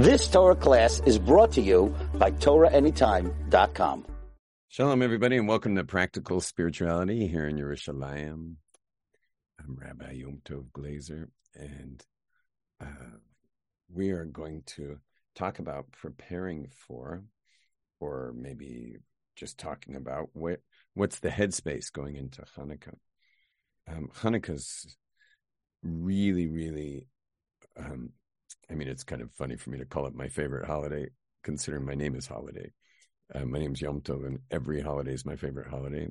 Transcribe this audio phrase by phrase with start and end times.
[0.00, 4.06] This Torah class is brought to you by TorahAnytime.com.
[4.68, 8.54] Shalom, everybody, and welcome to Practical Spirituality here in Yerushalayim.
[9.60, 12.02] I'm Rabbi Yom Tov Glaser, and
[12.80, 13.18] uh,
[13.92, 14.96] we are going to
[15.34, 17.22] talk about preparing for,
[18.00, 18.96] or maybe
[19.36, 20.60] just talking about what
[20.94, 22.96] what's the headspace going into Hanukkah.
[23.86, 24.96] Um, Hanukkah's
[25.82, 27.06] really, really.
[27.76, 28.12] Um,
[28.70, 31.08] I mean, it's kind of funny for me to call it my favorite holiday,
[31.42, 32.70] considering my name is Holiday.
[33.34, 36.08] Uh, my name's Yom Tov, and every holiday is my favorite holiday.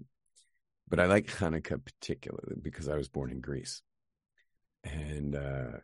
[0.90, 3.82] But I like Hanukkah particularly because I was born in Greece.
[4.84, 5.78] And uh,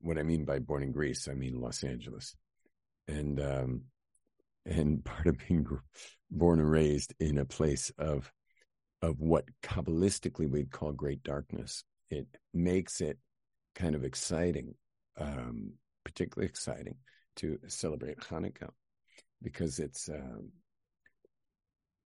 [0.00, 2.36] what I mean by born in Greece, I mean Los Angeles.
[3.08, 3.82] And um,
[4.66, 5.66] and part of being
[6.30, 8.32] born and raised in a place of
[9.02, 13.18] of what kabbalistically we'd call great darkness, it makes it
[13.74, 14.74] kind of exciting,
[15.16, 15.72] um,
[16.10, 16.96] particularly exciting
[17.36, 18.70] to celebrate Hanukkah
[19.42, 20.50] because it's um,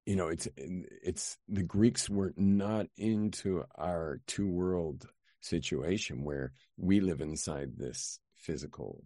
[0.07, 5.07] you know it's it's the greeks were not into our two world
[5.41, 9.05] situation where we live inside this physical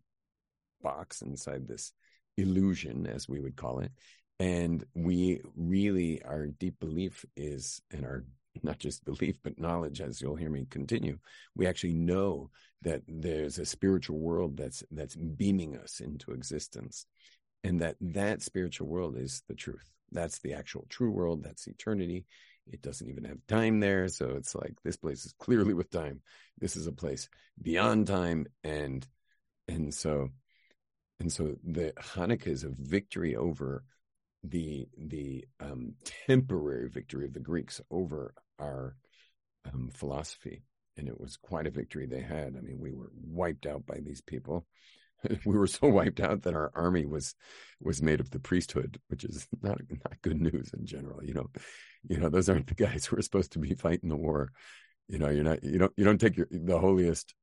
[0.83, 1.93] box inside this
[2.37, 3.93] illusion as we would call it.
[4.41, 8.25] And we really our deep belief is and our
[8.65, 11.19] not just belief but knowledge as you'll hear me continue
[11.55, 12.51] we actually know
[12.83, 17.07] that there's a spiritual world that's that's beaming us into existence
[17.65, 21.43] and that that spiritual world is the truth that's the actual true world.
[21.43, 22.25] That's eternity.
[22.71, 24.09] It doesn't even have time there.
[24.09, 26.21] So it's like this place is clearly with time.
[26.59, 27.29] This is a place
[27.61, 28.47] beyond time.
[28.65, 29.07] And,
[29.69, 30.29] and so,
[31.21, 33.85] and so the Hanukkah is a victory over
[34.45, 35.95] the, the um,
[36.27, 38.97] temporary victory of the Greeks over our
[39.73, 40.63] um, philosophy.
[40.97, 42.57] And it was quite a victory they had.
[42.57, 44.67] I mean, we were wiped out by these people.
[45.45, 47.35] we were so wiped out that our army was
[47.81, 51.23] was made of the priesthood, which is not not good news in general.
[51.23, 51.47] You know,
[52.09, 54.51] you know those aren't the guys who are supposed to be fighting the war.
[55.09, 57.35] You know, you're not you don't you don't take your, the holiest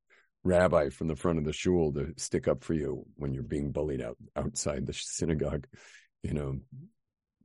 [0.44, 3.72] rabbi from the front of the shul to stick up for you when you're being
[3.72, 5.66] bullied out outside the synagogue.
[6.24, 6.60] You know,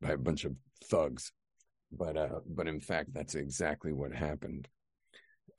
[0.01, 0.55] by a bunch of
[0.85, 1.33] thugs.
[1.93, 4.69] But uh, but in fact, that's exactly what happened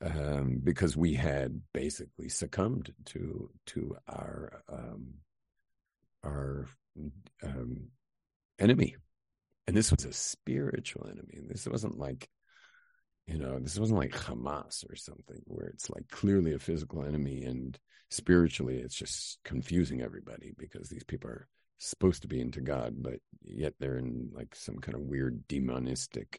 [0.00, 5.14] um, because we had basically succumbed to to our um,
[6.24, 6.68] our
[7.42, 7.88] um,
[8.58, 8.96] enemy,
[9.66, 11.40] and this was a spiritual enemy.
[11.48, 12.28] This wasn't like
[13.26, 17.44] you know this wasn't like Hamas or something where it's like clearly a physical enemy
[17.44, 17.78] and
[18.10, 21.48] spiritually it's just confusing everybody because these people are
[21.88, 26.38] supposed to be into God, but yet they're in like some kind of weird demonistic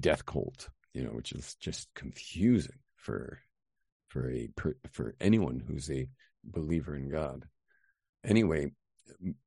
[0.00, 3.40] death cult, you know, which is just confusing for
[4.08, 4.48] for a
[4.90, 6.08] for anyone who's a
[6.44, 7.46] believer in God.
[8.24, 8.70] Anyway,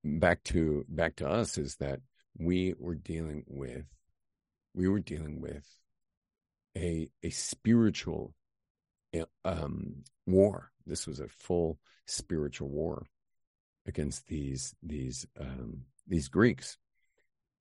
[0.03, 1.99] back to back to us is that
[2.37, 3.85] we were dealing with
[4.73, 5.65] we were dealing with
[6.77, 8.33] a a spiritual
[9.43, 10.71] um, war.
[10.85, 13.05] This was a full spiritual war
[13.87, 16.77] against these these um, these Greeks,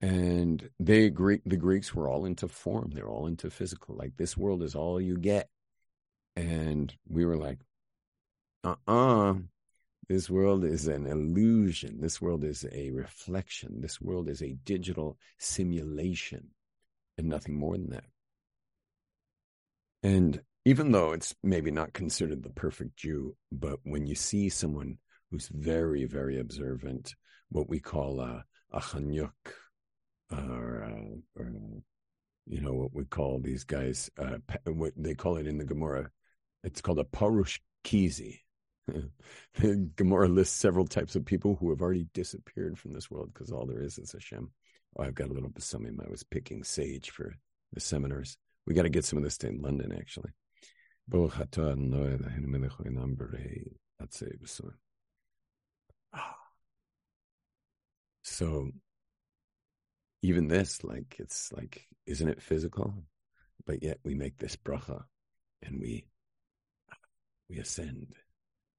[0.00, 2.90] and they Greek the Greeks were all into form.
[2.92, 3.96] They're all into physical.
[3.96, 5.48] Like this world is all you get.
[6.36, 7.58] And we were like,
[8.62, 9.30] uh uh-uh.
[9.30, 9.34] uh
[10.08, 12.00] this world is an illusion.
[12.00, 13.80] This world is a reflection.
[13.80, 16.50] This world is a digital simulation
[17.18, 18.04] and nothing more than that.
[20.04, 24.98] And even though it's maybe not considered the perfect Jew, but when you see someone
[25.30, 27.14] who's very, very observant,
[27.48, 29.30] what we call a, a chanyuk,
[30.30, 31.52] or, uh, or,
[32.46, 36.10] you know, what we call these guys, uh, what they call it in the Gemara,
[36.64, 38.40] it's called a parush kizi.
[39.58, 43.50] the Gemara lists several types of people who have already disappeared from this world because
[43.50, 44.50] all there is is Hashem.
[44.96, 46.04] Oh, I've got a little besamim.
[46.04, 47.34] I was picking sage for
[47.72, 48.38] the seminars.
[48.66, 50.30] We got to get some of this to in London, actually.
[58.22, 58.70] So
[60.22, 62.94] even this, like, it's like, isn't it physical?
[63.64, 65.02] But yet we make this bracha
[65.62, 66.06] and we
[67.48, 68.14] we ascend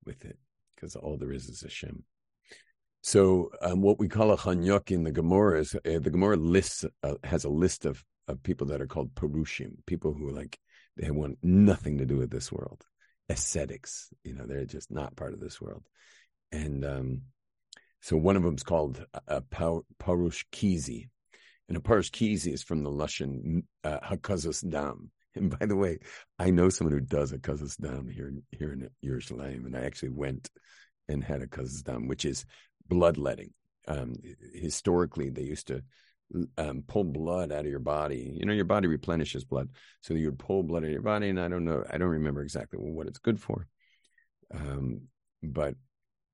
[0.06, 0.38] with it
[0.75, 2.04] because all there is is Hashem.
[3.01, 6.86] So um, what we call a chanyuk in the Gemara is uh, the Gemara lists
[7.04, 10.60] uh, has a list of of people that are called perushim, people who like
[10.98, 12.83] they want nothing to do with this world,
[13.30, 14.10] ascetics.
[14.24, 15.83] You know, they're just not part of this world,
[16.52, 17.22] and um,
[18.02, 19.42] so one of them is called a, a
[20.00, 21.10] parush kizi,
[21.68, 26.00] and a parush kizi is from the Lashon uh, hakazos dam, and by the way,
[26.40, 30.10] I know someone who does a kazas dam here here in Yerushalayim, and I actually
[30.10, 30.50] went
[31.08, 32.46] and had a kazas dam, which is
[32.88, 33.54] bloodletting.
[33.88, 34.16] Um,
[34.54, 35.82] historically, they used to
[36.58, 38.36] um, pull blood out of your body.
[38.38, 39.70] You know, your body replenishes blood,
[40.02, 41.30] so you would pull blood out of your body.
[41.30, 43.68] And I don't know, I don't remember exactly what it's good for,
[44.54, 45.02] um,
[45.42, 45.76] but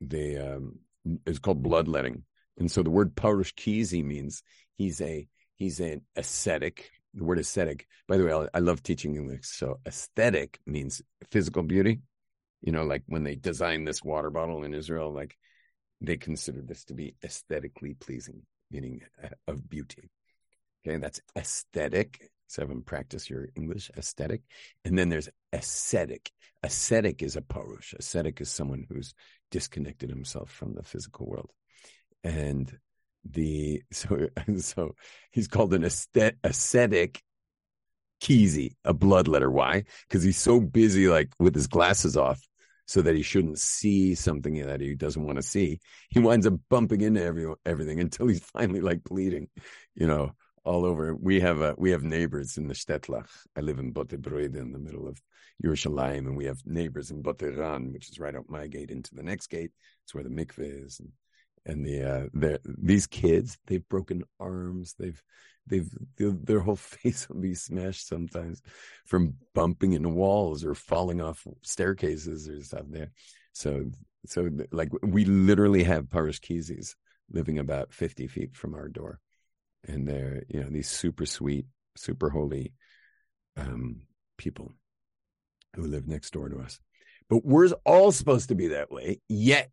[0.10, 0.80] they um,
[1.26, 2.24] it's called bloodletting.
[2.58, 4.44] And so the word Parush Kizi means
[4.76, 6.92] he's a he's an ascetic.
[7.16, 9.46] The word ascetic, by the way, I, I love teaching English.
[9.46, 11.02] So aesthetic means
[11.32, 12.00] physical beauty.
[12.62, 15.38] You know, like when they designed this water bottle in Israel, like
[16.02, 20.10] they considered this to be aesthetically pleasing, meaning uh, of beauty.
[20.86, 22.30] Okay, that's aesthetic.
[22.48, 24.42] So have them practice your English aesthetic.
[24.86, 26.32] And then there's ascetic.
[26.62, 27.94] Ascetic is a parush.
[27.98, 29.14] Ascetic is someone who's
[29.54, 31.52] disconnected himself from the physical world.
[32.24, 32.76] And
[33.24, 34.28] the so
[34.58, 34.96] so
[35.32, 37.22] he's called an ascetic
[38.22, 39.52] Keezy, a bloodletter.
[39.52, 39.84] Why?
[40.08, 42.42] Because he's so busy, like with his glasses off,
[42.88, 45.80] so that he shouldn't see something that he doesn't want to see.
[46.10, 49.50] He winds up bumping into every, everything until he's finally like bleeding,
[49.94, 50.32] you know,
[50.66, 51.16] all over.
[51.16, 53.28] We have a, we have neighbors in the Shtetlach.
[53.56, 54.22] I live in Bote in
[54.72, 55.22] the middle of
[55.64, 59.16] Yerushalayim, and we have neighbors in Bote Ran, which is right out my gate into
[59.16, 59.72] the next gate.
[60.04, 61.00] It's where the mikveh is.
[61.00, 61.10] And,
[61.66, 62.04] and the
[62.44, 64.96] uh, these kids, they've broken arms.
[64.98, 65.22] They've
[65.68, 68.62] they've their whole face will be smashed sometimes
[69.06, 73.12] from bumping into walls or falling off staircases or stuff there.
[73.54, 73.86] So
[74.26, 76.96] so like we literally have Parashkizis
[77.32, 79.20] living about 50 feet from our door.
[79.88, 81.66] And they're, you know, these super sweet,
[81.98, 82.74] super holy
[83.58, 84.02] um,
[84.38, 84.72] people
[85.76, 86.80] who live next door to us.
[87.30, 89.20] But we're all supposed to be that way.
[89.28, 89.72] Yet,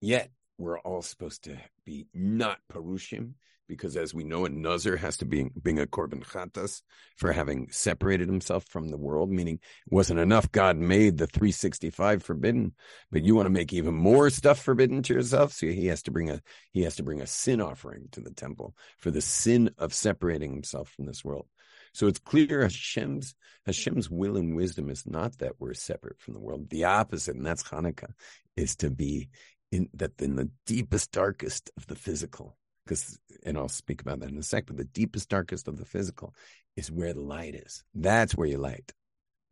[0.00, 3.32] yet we're all supposed to be not Parushim,
[3.68, 6.82] because as we know, a Nazir has to be being a Korban Chatas
[7.16, 12.22] for having separated himself from the world, meaning it wasn't enough God made the 365
[12.22, 12.72] forbidden,
[13.10, 15.52] but you want to make even more stuff forbidden to yourself.
[15.52, 16.40] So he has to bring a
[16.72, 20.52] he has to bring a sin offering to the temple for the sin of separating
[20.52, 21.46] himself from this world.
[21.92, 23.34] So it's clear Hashem's
[23.66, 26.68] Hashem's will and wisdom is not that we're separate from the world.
[26.68, 28.12] The opposite, and that's Hanukkah,
[28.56, 29.30] is to be
[29.72, 34.30] in that in the deepest, darkest of the physical, because and I'll speak about that
[34.30, 36.34] in a sec, but the deepest, darkest of the physical
[36.76, 37.84] is where the light is.
[37.94, 38.92] That's where you light.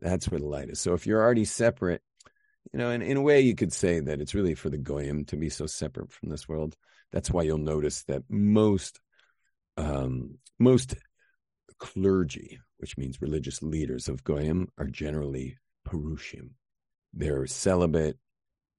[0.00, 0.80] That's where the light is.
[0.80, 2.02] So if you're already separate,
[2.72, 5.24] you know, and in a way you could say that it's really for the goyim
[5.26, 6.76] to be so separate from this world.
[7.12, 9.00] That's why you'll notice that most
[9.76, 10.94] um, most
[11.78, 16.50] clergy, which means religious leaders of goyim, are generally parushim.
[17.12, 18.18] They're celibate,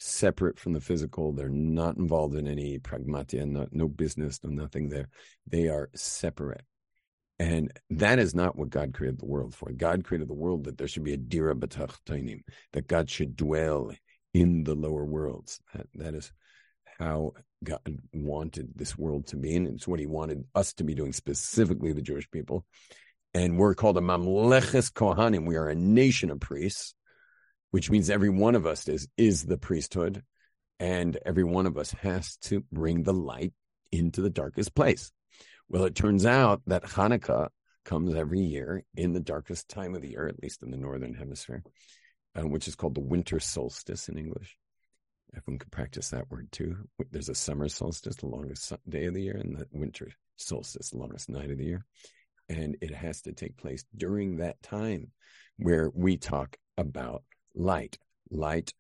[0.04, 1.32] separate from the physical.
[1.32, 5.10] They're not involved in any pragmatia, not, no business, no nothing there.
[5.48, 6.66] They are separate.
[7.40, 9.72] And that is not what God created the world for.
[9.72, 12.42] God created the world that there should be a dira b'tachtainim,
[12.74, 13.92] that God should dwell
[14.34, 15.60] in the lower worlds.
[15.74, 16.32] That, that is
[17.00, 17.34] how
[17.64, 17.80] God
[18.14, 21.94] wanted this world to be, and it's what He wanted us to be doing, specifically
[21.94, 22.66] the Jewish people.
[23.34, 25.48] And we're called a mamleches kohanim.
[25.48, 26.94] We are a nation of priests
[27.74, 30.22] which means every one of us is is the priesthood
[30.80, 33.52] and every one of us has to bring the light
[33.92, 35.12] into the darkest place.
[35.70, 37.50] Well it turns out that hanukkah
[37.84, 41.16] comes every year in the darkest time of the year at least in the northern
[41.16, 41.64] hemisphere
[42.38, 44.56] uh, which is called the winter solstice in english.
[45.36, 46.76] Everyone could practice that word too.
[47.10, 51.00] There's a summer solstice the longest day of the year and the winter solstice the
[51.00, 51.86] longest night of the year.
[52.50, 55.08] And it has to take place during that time
[55.58, 57.24] where we talk about
[57.56, 57.98] light,
[58.30, 58.74] light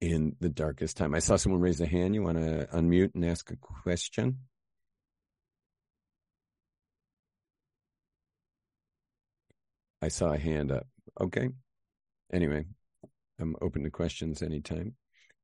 [0.00, 1.14] in the darkest time.
[1.14, 2.14] I saw someone raise a hand.
[2.14, 4.38] You want to unmute and ask a question?
[10.02, 10.86] I saw a hand up.
[11.20, 11.48] Okay.
[12.32, 12.64] Anyway,
[13.38, 14.94] I'm open to questions anytime.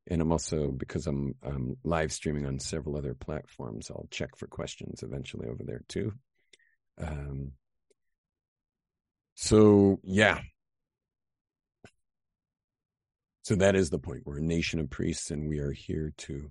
[0.08, 4.46] And I'm also, because I'm um, live streaming on several other platforms, I'll check for
[4.46, 6.12] questions eventually over there too.
[6.98, 7.52] Um,
[9.34, 10.40] so, yeah,
[13.46, 14.22] so that is the point.
[14.24, 16.50] We're a nation of priests, and we are here to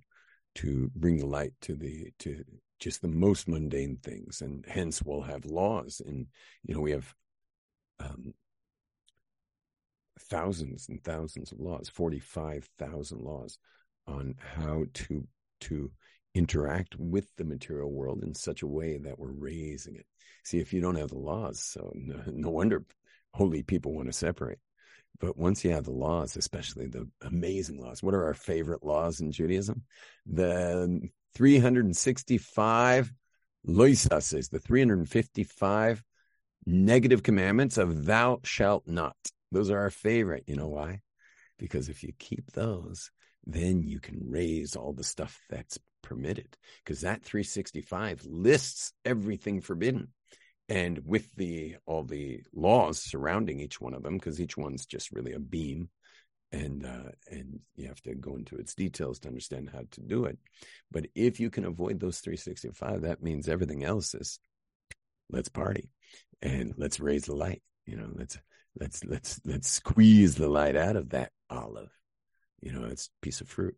[0.55, 2.41] to bring the light to the to
[2.79, 6.01] just the most mundane things, and hence we'll have laws.
[6.05, 6.27] And
[6.63, 7.13] you know, we have
[7.99, 8.33] um,
[10.21, 13.59] thousands and thousands of laws, forty five thousand laws
[14.07, 15.27] on how to
[15.61, 15.91] to
[16.33, 20.05] interact with the material world in such a way that we're raising it.
[20.45, 22.85] See, if you don't have the laws, so no, no wonder
[23.33, 24.59] holy people want to separate.
[25.19, 29.21] But once you have the laws, especially the amazing laws, what are our favorite laws
[29.21, 29.83] in Judaism?
[30.25, 33.13] The 365
[33.67, 36.03] loisases, the 355
[36.65, 39.15] negative commandments of thou shalt not.
[39.51, 40.43] Those are our favorite.
[40.47, 41.01] You know why?
[41.57, 43.11] Because if you keep those,
[43.45, 50.09] then you can raise all the stuff that's permitted because that 365 lists everything forbidden
[50.67, 55.11] and with the all the laws surrounding each one of them because each one's just
[55.11, 55.89] really a beam
[56.51, 60.25] and uh, and you have to go into its details to understand how to do
[60.25, 60.37] it.
[60.91, 64.39] But if you can avoid those 365 that means everything else is
[65.29, 65.89] let's party
[66.41, 68.37] and let's raise the light you know let's
[68.79, 71.91] let's let's let's squeeze the light out of that olive.
[72.61, 73.75] You know it's a piece of fruit.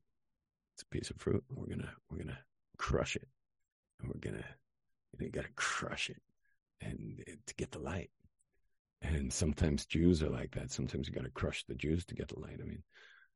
[0.75, 1.43] It's a piece of fruit.
[1.49, 2.39] We're gonna we're gonna
[2.77, 3.27] crush it.
[4.03, 4.45] We're gonna
[5.19, 6.21] you gotta crush it
[6.81, 8.11] and eh, to get the light
[9.01, 10.71] and sometimes Jews are like that.
[10.71, 12.59] Sometimes you got to crush the Jews to get the light.
[12.61, 12.83] I mean,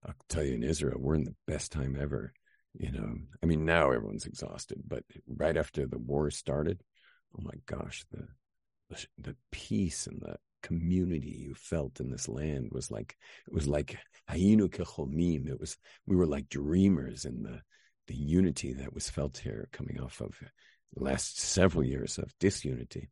[0.06, 2.34] I'll tell you in Israel, we're in the best time ever.
[2.74, 6.82] You know, I mean, now everyone's exhausted, but right after the war started,
[7.38, 8.28] oh my gosh, the
[9.18, 13.16] the, peace and the community you felt in this land was like
[13.48, 13.98] it was like
[14.30, 15.48] hayinu kecholmim.
[15.48, 17.62] It was we were like dreamers in the
[18.08, 20.38] the unity that was felt here, coming off of
[20.94, 23.10] the last several years of disunity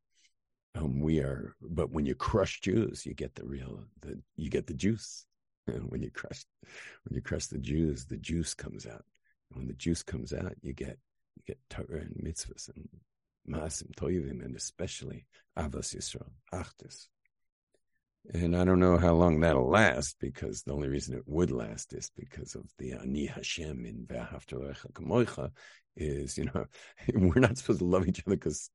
[0.76, 4.68] um, we are but when you crush jews you get the real the you get
[4.68, 5.26] the juice.
[5.90, 6.46] When you crush
[7.04, 9.06] when you crush the jews the juice comes out.
[9.52, 10.98] When the juice comes out you get
[11.36, 12.90] you get torah and mitzvahs and
[13.48, 15.26] masim toivim and especially
[15.58, 17.08] ahavas yisrael achdus.
[18.34, 21.94] And I don't know how long that'll last because the only reason it would last
[21.94, 25.52] is because of the Ani Hashem in Ve'ahavta Kamoicha
[25.96, 26.66] is, you know,
[27.14, 28.70] we're not supposed to love each other because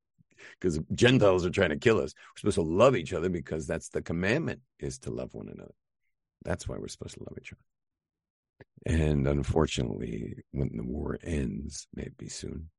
[0.59, 2.15] because Gentiles are trying to kill us.
[2.15, 5.75] We're supposed to love each other because that's the commandment is to love one another.
[6.45, 7.61] That's why we're supposed to love each other.
[8.87, 12.71] And unfortunately, when the war ends, maybe soon,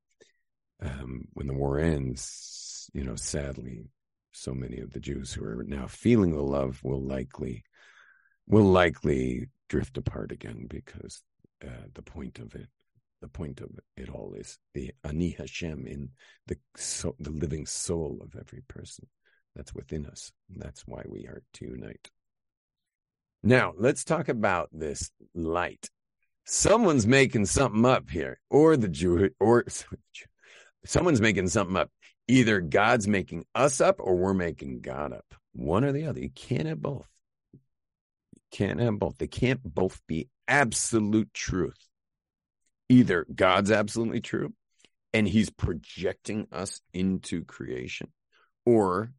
[0.82, 3.86] um, when the war ends, you know, sadly,
[4.32, 7.64] so many of the Jews who are now feeling the love will likely
[8.48, 11.24] will likely drift apart again because
[11.64, 12.68] uh, the point of it
[13.26, 16.10] the point of it all is the Ani Hashem in
[16.46, 19.08] the so, the living soul of every person
[19.56, 20.32] that's within us.
[20.56, 22.12] That's why we are to unite.
[23.42, 25.90] Now, let's talk about this light.
[26.44, 29.66] Someone's making something up here, or the Jew, or
[30.86, 31.90] someone's making something up.
[32.28, 35.26] Either God's making us up, or we're making God up.
[35.54, 36.20] One or the other.
[36.20, 37.08] You can't have both.
[37.54, 39.18] You can't have both.
[39.18, 41.88] They can't both be absolute truth
[42.90, 44.54] either God's absolutely true
[45.14, 48.12] and he's projecting us into creation,
[48.66, 49.12] or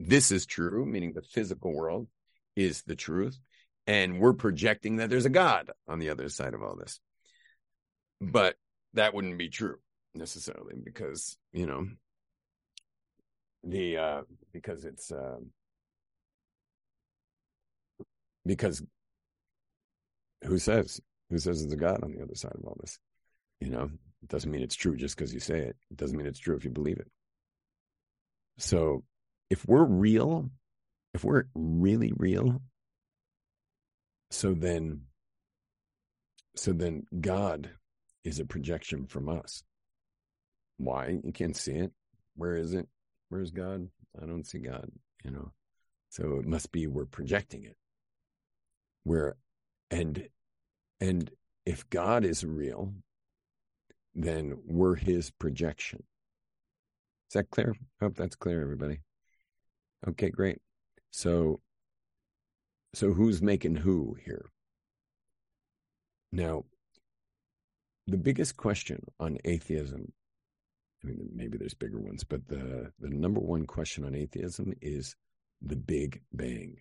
[0.00, 2.08] this is true, meaning the physical world
[2.56, 3.38] is the truth,
[3.86, 7.00] and we're projecting that there's a God on the other side of all this.
[8.20, 8.56] But
[8.94, 9.76] that wouldn't be true
[10.14, 11.86] necessarily because, you know,
[13.64, 15.36] the uh because it's uh,
[18.46, 18.82] because
[20.44, 21.00] who says
[21.30, 22.98] who says there's a God on the other side of all this?
[23.60, 23.90] You know,
[24.22, 25.76] it doesn't mean it's true just because you say it.
[25.90, 27.10] It doesn't mean it's true if you believe it.
[28.58, 29.04] So
[29.50, 30.50] if we're real,
[31.14, 32.60] if we're really real,
[34.30, 35.02] so then
[36.56, 37.70] so then God
[38.24, 39.62] is a projection from us.
[40.76, 41.18] Why?
[41.22, 41.92] You can't see it.
[42.36, 42.88] Where is it?
[43.28, 43.88] Where's God?
[44.20, 44.90] I don't see God,
[45.24, 45.52] you know.
[46.10, 47.76] So it must be we're projecting it.
[49.04, 49.36] Where
[49.90, 50.28] and
[51.00, 51.30] and
[51.64, 52.92] if God is real,
[54.14, 56.02] then we're his projection.
[57.28, 57.74] Is that clear?
[58.00, 59.00] I hope that's clear, everybody.
[60.08, 60.58] Okay, great.
[61.10, 61.60] So,
[62.94, 64.46] so who's making who here?
[66.32, 66.64] Now,
[68.06, 70.12] the biggest question on atheism,
[71.04, 75.14] I mean, maybe there's bigger ones, but the, the number one question on atheism is
[75.60, 76.78] the Big Bang.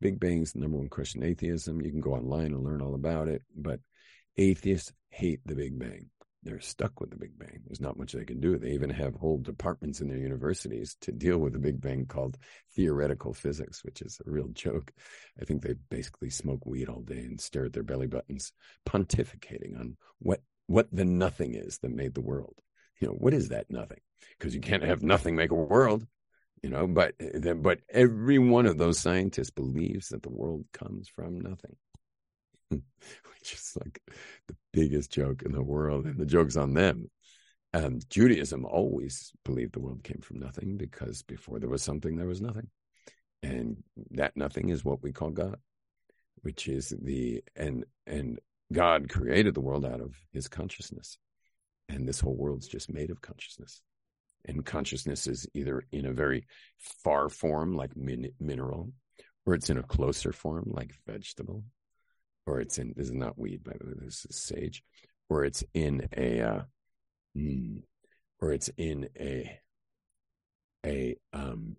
[0.00, 1.22] Big Bang's the number one question.
[1.22, 3.80] Atheism, you can go online and learn all about it, but
[4.36, 6.10] atheists hate the Big Bang.
[6.44, 7.62] They're stuck with the Big Bang.
[7.66, 8.56] There's not much they can do.
[8.56, 12.38] They even have whole departments in their universities to deal with the Big Bang called
[12.76, 14.92] theoretical physics, which is a real joke.
[15.40, 18.52] I think they basically smoke weed all day and stare at their belly buttons,
[18.86, 22.60] pontificating on what what the nothing is that made the world.
[23.00, 24.00] You know, what is that nothing?
[24.38, 26.06] Because you can't have nothing make a world
[26.62, 31.08] you know but eh, but every one of those scientists believes that the world comes
[31.08, 31.76] from nothing.
[32.70, 34.00] Which is like
[34.46, 37.10] the biggest joke in the world and the joke's on them.
[37.74, 42.26] Um, judaism always believed the world came from nothing because before there was something there
[42.26, 42.68] was nothing.
[43.42, 45.58] And that nothing is what we call god
[46.42, 48.38] which is the and and
[48.72, 51.18] god created the world out of his consciousness.
[51.88, 53.80] And this whole world's just made of consciousness
[54.44, 56.46] and consciousness is either in a very
[56.78, 58.92] far form like min- mineral
[59.46, 61.64] or it's in a closer form like vegetable
[62.46, 64.82] or it's in this is not weed by the way this is sage
[65.28, 66.62] or it's in a, uh,
[67.36, 67.82] mm,
[68.40, 69.58] or it's in a,
[70.84, 71.76] a, um,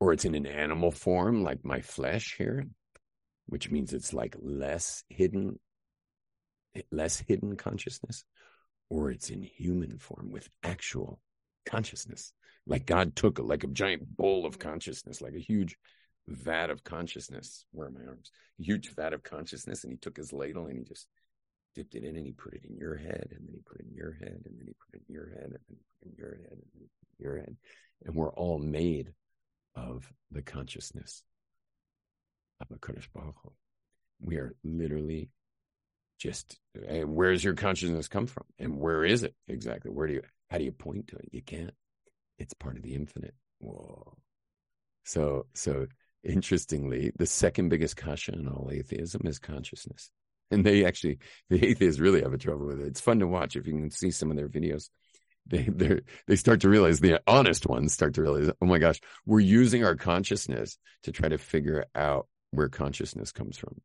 [0.00, 2.66] or it's in an animal form like my flesh here,
[3.46, 5.58] which means it's like less hidden,
[6.90, 8.24] less hidden consciousness,
[8.90, 11.20] or it's in human form with actual
[11.66, 12.32] consciousness.
[12.66, 14.68] Like God took like a giant bowl of mm-hmm.
[14.70, 15.76] consciousness, like a huge
[16.26, 17.64] vat of consciousness.
[17.72, 18.30] Where are my arms?
[18.58, 21.06] Huge vat of consciousness, and he took his ladle and he just
[21.74, 23.86] dipped it in and he put it in your head, and then he put it
[23.88, 26.08] in your head, and then he put it in your head, and then he put
[26.08, 27.56] it in your head, and then your head.
[28.04, 29.12] And we're all made
[29.74, 31.22] of the consciousness
[32.60, 33.52] of a Kodesh Baruch Hu.
[34.20, 35.30] We are literally
[36.18, 36.58] just
[36.88, 40.58] hey, where's your consciousness come from and where is it exactly where do you how
[40.58, 41.28] do you point to it?
[41.32, 41.74] You can't.
[42.38, 44.16] It's part of the infinite whoa
[45.04, 45.86] so so
[46.24, 50.10] interestingly the second biggest kasha in all atheism is consciousness.
[50.52, 51.18] And they actually
[51.50, 52.86] the atheists really have a trouble with it.
[52.86, 53.56] It's fun to watch.
[53.56, 54.90] If you can see some of their videos
[55.46, 55.68] they
[56.26, 59.84] they start to realize the honest ones start to realize oh my gosh we're using
[59.84, 63.80] our consciousness to try to figure out where consciousness comes from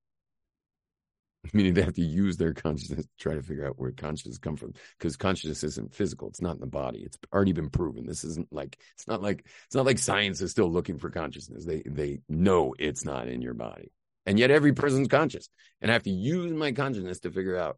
[1.54, 4.56] meaning they have to use their consciousness to try to figure out where consciousness come
[4.56, 8.06] from because consciousness isn't physical it's not in the body it's already been proven.
[8.06, 11.66] This isn't like it's not like it's not like science is still looking for consciousness.
[11.66, 13.92] They they know it's not in your body.
[14.26, 15.50] And yet every person's conscious.
[15.82, 17.78] And i have to use my consciousness to figure out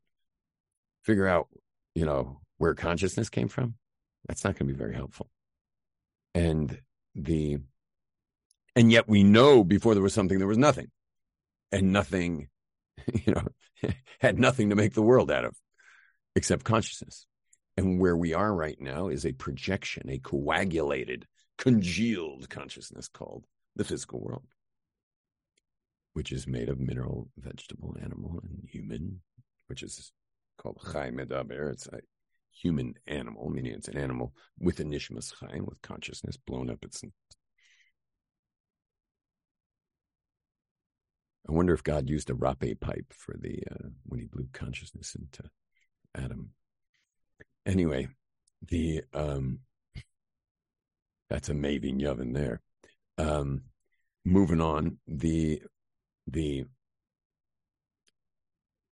[1.04, 1.48] figure out
[1.96, 3.76] you know where consciousness came from.
[4.28, 5.30] That's not going to be very helpful.
[6.36, 6.80] And
[7.16, 7.60] the
[8.76, 10.92] and yet we know before there was something there was nothing.
[11.72, 12.50] And nothing
[13.14, 15.56] you know had nothing to make the world out of
[16.36, 17.26] except consciousness.
[17.76, 21.26] And where we are right now is a projection a coagulated
[21.58, 23.46] congealed consciousness called
[23.76, 24.46] the physical world
[26.14, 29.22] which is made of mineral vegetable animal and human
[29.68, 30.12] which is
[30.58, 31.72] called chai medaber.
[31.72, 32.00] It's a
[32.52, 37.04] human animal meaning it's an animal with a nishmas chai with consciousness blown up its
[41.48, 45.16] I wonder if God used a rape pipe for the uh, when he blew consciousness
[45.16, 45.44] into
[46.16, 46.52] Adam.
[47.66, 48.08] Anyway,
[48.68, 49.60] the um,
[51.30, 52.00] that's a Maving
[52.34, 52.62] there.
[53.18, 53.64] Um,
[54.24, 55.62] moving on, the
[56.28, 56.66] the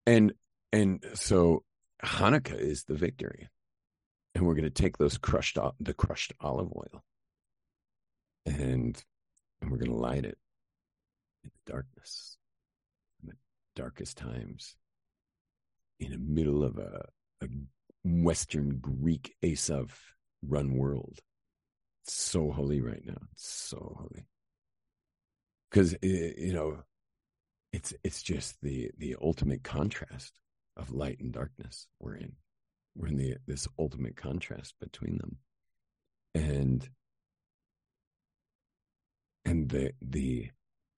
[0.06, 0.32] and
[0.72, 1.62] and so
[2.02, 3.48] Hanukkah is the victory,
[4.34, 7.04] and we're going to take those crushed the crushed olive oil,
[8.44, 9.00] and
[9.62, 10.38] and we're going to light it
[11.44, 12.38] in the darkness
[13.74, 14.76] darkest times
[15.98, 17.06] in the middle of a,
[17.42, 17.48] a
[18.04, 19.90] Western Greek Esav
[20.46, 21.20] run world.
[22.04, 23.18] It's so holy right now.
[23.32, 24.26] It's so holy.
[25.70, 26.82] Because, eh, you know,
[27.72, 30.40] it's it's just the the ultimate contrast
[30.76, 32.32] of light and darkness we're in.
[32.96, 35.36] We're in the this ultimate contrast between them.
[36.34, 36.88] And
[39.44, 40.50] and the the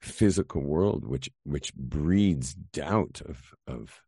[0.02, 4.00] physical world, which which breeds doubt of of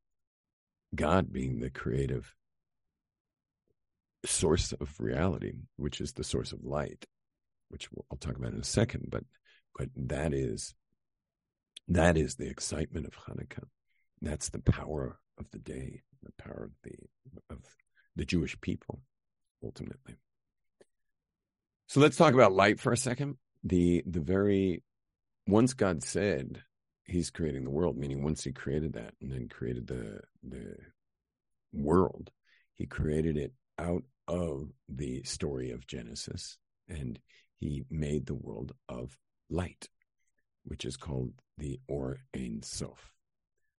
[0.95, 2.35] God being the creative
[4.25, 7.07] source of reality, which is the source of light,
[7.69, 9.09] which I'll talk about in a second.
[9.09, 9.25] But
[9.77, 10.75] but that is
[11.89, 13.65] that is the excitement of Hanukkah.
[14.21, 16.97] That's the power of the day, the power of the
[17.51, 17.59] of
[18.17, 19.01] the Jewish people,
[19.63, 20.15] ultimately.
[21.87, 23.37] So let's talk about light for a second.
[23.63, 24.83] The the very
[25.47, 26.63] once God said
[27.05, 30.77] he's creating the world, meaning once he created that and then created the the
[31.73, 32.31] world,
[32.75, 36.57] he created it out of the story of Genesis
[36.89, 37.19] and
[37.59, 39.17] he made the world of
[39.51, 39.89] light,
[40.65, 43.13] which is called the Or Ein Sof.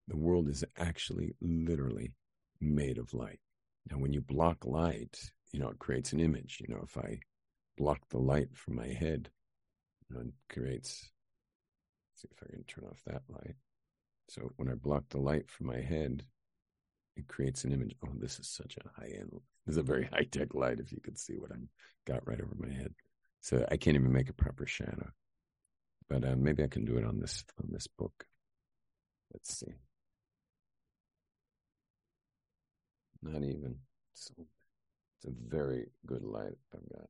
[0.08, 2.13] The world is actually literally
[2.62, 3.39] made of light.
[3.89, 5.17] Now, when you block light,
[5.51, 6.62] you know, it creates an image.
[6.62, 7.19] You know, if I
[7.78, 9.30] block the light from my head,
[10.10, 11.12] you know, it creates
[12.15, 13.56] see if I can turn off that light.
[14.30, 16.23] So when I block the light from my head,
[17.15, 17.95] it creates an image.
[18.04, 19.32] Oh, this is such a high end.
[19.65, 20.80] This is a very high tech light.
[20.80, 21.69] If you could see what I'm
[22.06, 22.93] got right over my head,
[23.41, 25.10] so I can't even make a proper shadow.
[26.10, 28.25] But uh, maybe I can do it on this on this book.
[29.34, 29.73] Let's see.
[33.21, 33.75] Not even.
[34.13, 37.08] So it's a very good light I've got.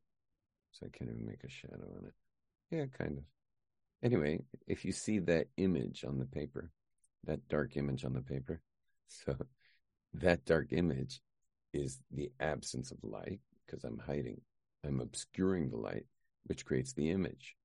[0.72, 2.14] So I can't even make a shadow on it.
[2.72, 3.24] Yeah, kind of.
[4.04, 6.72] Anyway, if you see that image on the paper,
[7.26, 8.62] that dark image on the paper,
[9.08, 9.36] so
[10.14, 11.22] that dark image
[11.74, 14.42] is the absence of light because I'm hiding,
[14.86, 16.06] I'm obscuring the light,
[16.46, 17.56] which creates the image.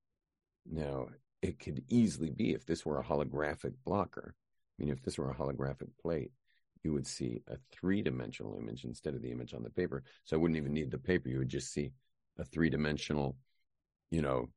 [0.71, 1.09] Now,
[1.43, 4.35] it could easily be if this were a holographic blocker,
[4.81, 6.33] I mean, if this were a holographic plate,
[6.83, 10.03] you would see a three dimensional image instead of the image on the paper.
[10.25, 11.29] So I wouldn't even need the paper.
[11.29, 11.93] You would just see
[12.38, 13.37] a three dimensional,
[14.11, 14.49] you know,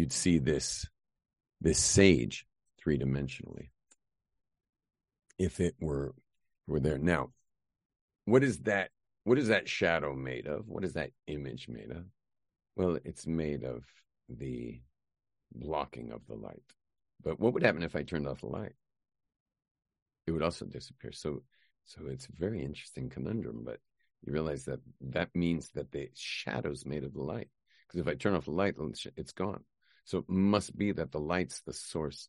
[0.00, 0.86] you'd see this
[1.60, 2.46] this sage
[2.82, 3.68] three dimensionally.
[5.38, 6.14] If it were
[6.66, 6.98] were there.
[6.98, 7.30] Now,
[8.24, 8.90] what is that
[9.24, 10.66] what is that shadow made of?
[10.66, 12.04] What is that image made of?
[12.76, 13.84] Well, it's made of
[14.28, 14.80] the
[15.52, 16.62] blocking of the light.
[17.22, 18.72] But what would happen if I turned off the light?
[20.26, 21.12] It would also disappear.
[21.12, 21.42] So,
[21.84, 23.62] so it's a very interesting conundrum.
[23.64, 23.80] But
[24.24, 27.48] you realize that that means that the shadow's made of the light.
[27.86, 28.76] Because if I turn off the light,
[29.16, 29.64] it's gone.
[30.04, 32.28] So it must be that the light's the source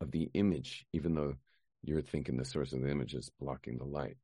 [0.00, 1.34] of the image, even though
[1.82, 4.16] you're thinking the source of the image is blocking the light.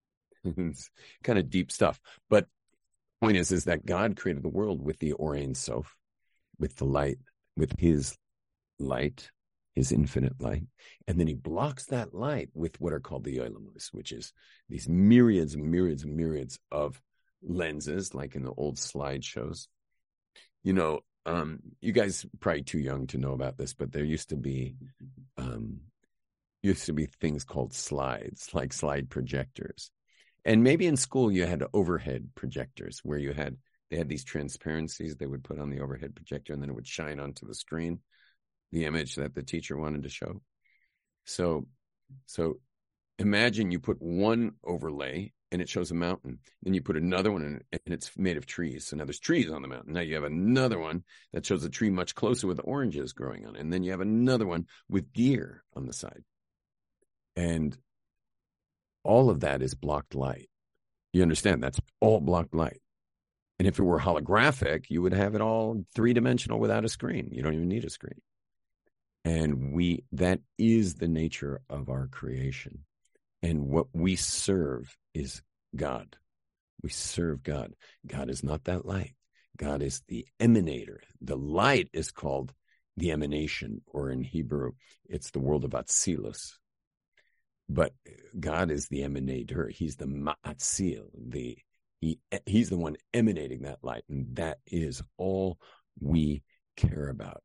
[0.44, 0.90] it's
[1.22, 2.00] kind of deep stuff.
[2.28, 2.46] But
[3.20, 5.96] point is, is that God created the world with the Or Ein Sof,
[6.58, 7.18] with the light,
[7.56, 8.16] with his
[8.78, 9.30] light,
[9.74, 10.64] his infinite light.
[11.06, 14.32] And then he blocks that light with what are called the Oilamos, which is
[14.68, 17.00] these myriads and myriads and myriads of
[17.42, 19.66] lenses, like in the old slideshows.
[20.62, 24.30] You know, um, you guys probably too young to know about this, but there used
[24.30, 24.76] to be
[25.36, 25.80] um,
[26.62, 29.90] used to be things called slides, like slide projectors.
[30.44, 33.56] And maybe in school you had overhead projectors where you had
[33.90, 36.86] they had these transparencies they would put on the overhead projector and then it would
[36.86, 38.00] shine onto the screen
[38.70, 40.40] the image that the teacher wanted to show.
[41.24, 41.66] So
[42.24, 42.58] so
[43.18, 46.38] imagine you put one overlay and it shows a mountain.
[46.62, 48.86] Then you put another one in, and it's made of trees.
[48.86, 49.94] So now there's trees on the mountain.
[49.94, 53.56] Now you have another one that shows a tree much closer with oranges growing on.
[53.56, 53.60] It.
[53.60, 56.22] And then you have another one with deer on the side.
[57.36, 57.76] And
[59.04, 60.50] all of that is blocked light.
[61.12, 61.62] You understand?
[61.62, 62.80] That's all blocked light.
[63.58, 67.30] And if it were holographic, you would have it all three dimensional without a screen.
[67.32, 68.20] You don't even need a screen.
[69.24, 72.84] And we, that is the nature of our creation.
[73.42, 75.42] And what we serve is
[75.74, 76.16] God.
[76.82, 77.74] We serve God.
[78.06, 79.14] God is not that light.
[79.56, 80.98] God is the emanator.
[81.20, 82.52] The light is called
[82.96, 84.72] the emanation, or in Hebrew,
[85.08, 86.54] it's the world of Atzilus.
[87.68, 87.92] But
[88.38, 89.70] God is the emanator.
[89.70, 91.06] He's the Ma'atzil.
[91.14, 91.58] The
[92.00, 95.58] he he's the one emanating that light, and that is all
[96.00, 96.42] we
[96.76, 97.42] care about.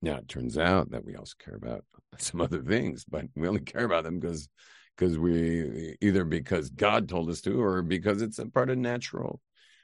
[0.00, 1.84] Now it turns out that we also care about
[2.18, 4.48] some other things, but we only care about them because
[4.96, 9.40] because we either because God told us to or because it's a part of natural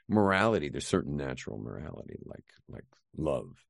[0.09, 0.69] morality.
[0.69, 3.63] There's certain natural morality like like love,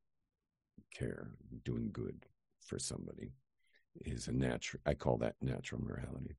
[0.94, 1.32] care,
[1.64, 2.26] doing good
[2.66, 3.34] for somebody
[4.06, 6.36] is a natural I call that natural morality.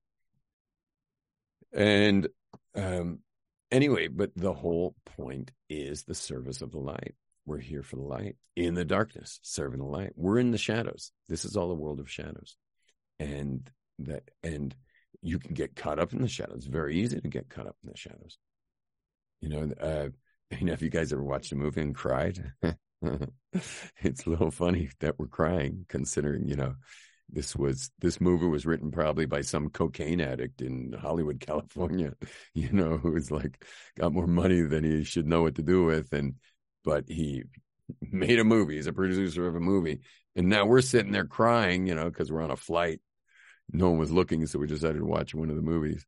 [1.73, 2.29] And
[2.75, 3.21] um
[3.71, 7.15] anyway, but the whole point is the service of the light.
[7.47, 10.13] We're here for the light in the darkness, serving the light.
[10.17, 11.13] We're in the shadows.
[11.29, 12.57] This is all a world of shadows.
[13.19, 14.75] And that and
[15.23, 16.59] you can get caught up in the shadows.
[16.59, 18.39] It's very easy to get caught up in the shadows.
[19.41, 20.09] You know, uh,
[20.59, 22.53] you know, if you guys ever watched a movie and cried,
[24.03, 26.75] it's a little funny that we're crying, considering you know,
[27.29, 32.13] this was this movie was written probably by some cocaine addict in Hollywood, California.
[32.55, 33.65] You know, who's like
[33.99, 36.35] got more money than he should know what to do with, and
[36.85, 37.45] but he
[38.01, 38.77] made a movie.
[38.77, 40.01] He's a producer of a movie,
[40.37, 43.01] and now we're sitting there crying, you know, because we're on a flight
[43.73, 46.05] no one was looking, so we decided to watch one of the movies.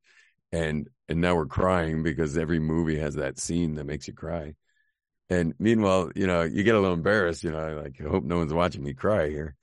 [0.53, 4.55] And and now we're crying because every movie has that scene that makes you cry.
[5.29, 8.39] And meanwhile, you know, you get a little embarrassed, you know, like I hope no
[8.39, 9.57] one's watching me cry here.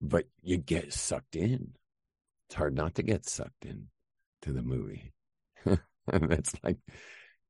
[0.00, 1.72] But you get sucked in.
[2.48, 3.88] It's hard not to get sucked in
[4.42, 5.12] to the movie.
[6.06, 6.78] That's like,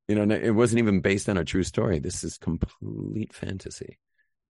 [0.09, 1.99] you know, it wasn't even based on a true story.
[2.01, 3.99] This is complete fantasy.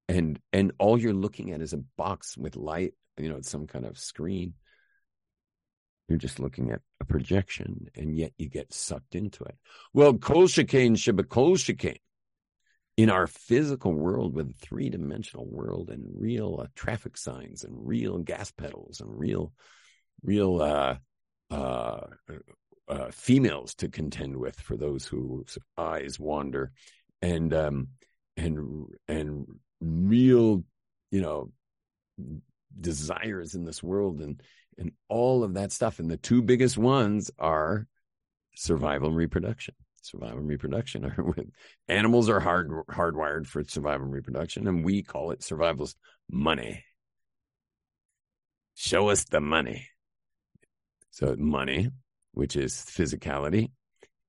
[0.09, 3.67] And and all you're looking at is a box with light, you know, it's some
[3.67, 4.55] kind of screen
[6.09, 9.57] you're just looking at a projection, and yet you get sucked into it.
[9.93, 10.97] Well, kol shekain
[11.29, 11.99] kol shekain.
[12.97, 18.19] In our physical world, with three dimensional world and real uh, traffic signs and real
[18.19, 19.53] gas pedals and real,
[20.25, 20.97] real uh,
[21.51, 22.01] uh,
[22.89, 26.73] uh, females to contend with for those whose eyes wander,
[27.23, 27.89] and um,
[28.37, 29.47] and and
[29.81, 30.65] real,
[31.13, 31.53] you know,
[32.81, 34.43] desires in this world and
[34.79, 35.99] and all of that stuff.
[35.99, 37.87] And the two biggest ones are
[38.55, 39.75] survival and reproduction.
[40.03, 41.51] Survival and reproduction are with
[41.89, 45.97] animals are hard hardwired for survival and reproduction, and we call it survival's
[46.31, 46.85] money.
[48.75, 49.89] Show us the money.
[51.11, 51.91] So money,
[52.33, 53.73] which is physicality,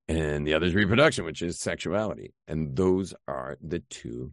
[0.08, 2.34] and the other is reproduction, which is sexuality.
[2.48, 4.32] And those are the two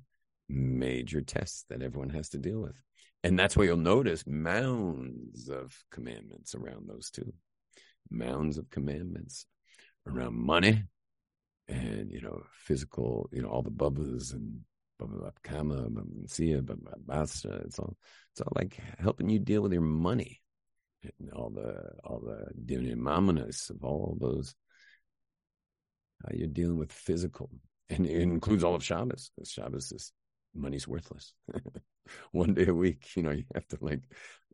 [0.50, 2.82] major tests that everyone has to deal with.
[3.28, 7.34] And that's why you'll notice mounds of commandments around those two.
[8.10, 9.46] mounds of commandments
[10.08, 10.84] around money
[11.68, 14.62] and, you know, physical, you know, all the bubbas and
[15.00, 15.88] baba kama,
[16.28, 16.62] sia,
[17.06, 17.62] Basra.
[17.66, 17.98] It's all,
[18.32, 20.42] it's all like helping you deal with your money
[21.04, 24.56] and all the, all the dinei mamonos of all those,
[26.24, 27.50] how you're dealing with physical.
[27.90, 30.12] And it includes all of Shabbos because Shabbos is
[30.56, 31.34] money's worthless.
[32.32, 34.02] One day a week, you know, you have to like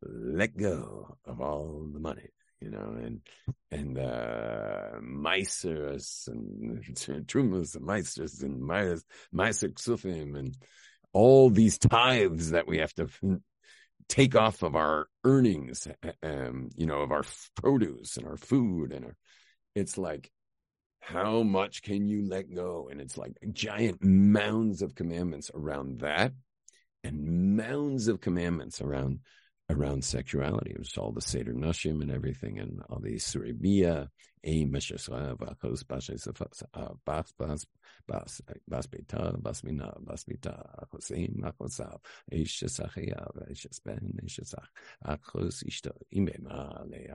[0.01, 2.29] let go of all the money,
[2.59, 3.21] you know, and
[3.71, 6.83] and uh meisters and
[7.27, 10.57] trumas and meisters and meiser ksufim and
[11.13, 13.07] all these tithes that we have to
[14.09, 15.87] take off of our earnings,
[16.21, 17.23] um, you know, of our
[17.55, 19.15] produce and our food and our,
[19.75, 20.31] it's like
[21.03, 22.87] how much can you let go?
[22.89, 26.31] And it's like giant mounds of commandments around that
[27.03, 29.19] and mounds of commandments around
[29.69, 30.71] around sexuality.
[30.71, 34.09] It was all the Seder Nashim and everything, and all the Suribia,
[34.45, 36.27] Ein Vachos, Bashes,
[36.73, 37.65] uh, Bas, Bas,
[38.05, 41.99] Bas, uh, Bas Beta, Bas Mina, Bas Mita, Achosim, Achosav,
[42.31, 43.65] Eish Sachayav, Eish
[45.05, 47.09] Achos Ishto, Imema, Leach,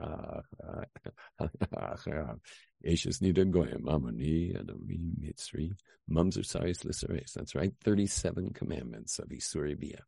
[1.39, 2.39] Achav,
[2.83, 5.71] Eish Amani, Adamim, Mitzri,
[6.11, 7.33] Mumzer Saris Lissares.
[7.33, 9.99] That's right, 37 commandments of Isuribia.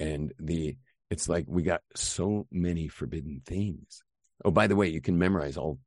[0.00, 0.76] And the
[1.10, 4.02] it's like we got so many forbidden things.
[4.44, 5.78] Oh, by the way, you can memorize all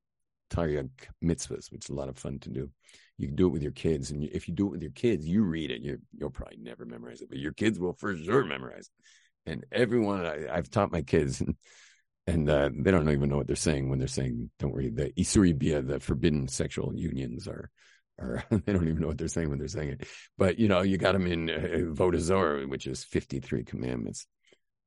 [0.51, 0.89] Taryag
[1.23, 2.69] mitzvahs, which is a lot of fun to do.
[3.17, 5.27] You can do it with your kids, and if you do it with your kids,
[5.27, 5.81] you read it.
[5.81, 9.51] you will probably never memorize it, but your kids will for sure memorize it.
[9.51, 11.55] And everyone I, have taught my kids, and,
[12.27, 15.11] and uh, they don't even know what they're saying when they're saying, "Don't worry." The
[15.17, 17.69] isuri bia, the forbidden sexual unions, are
[18.17, 20.07] or they don't even know what they're saying when they're saying it.
[20.37, 24.27] But you know, you got them in uh, Vodazor, which is fifty-three commandments.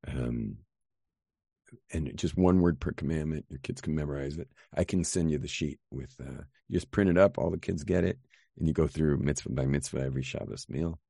[0.07, 0.59] Um,
[1.93, 3.47] and just one word per commandment.
[3.49, 4.49] Your kids can memorize it.
[4.77, 7.39] I can send you the sheet with, uh, just print it up.
[7.39, 8.19] All the kids get it.
[8.59, 11.01] And you go through mitzvah by mitzvah every Shabbos meal.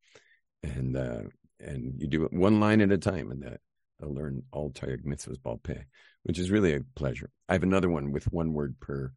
[0.62, 1.22] And, uh,
[1.60, 3.60] and you do it one line at a time and that
[4.00, 5.82] they'll learn all Taryag mitzvahs bal peh,
[6.22, 7.30] which is really a pleasure.
[7.48, 9.12] I have another one with one word per,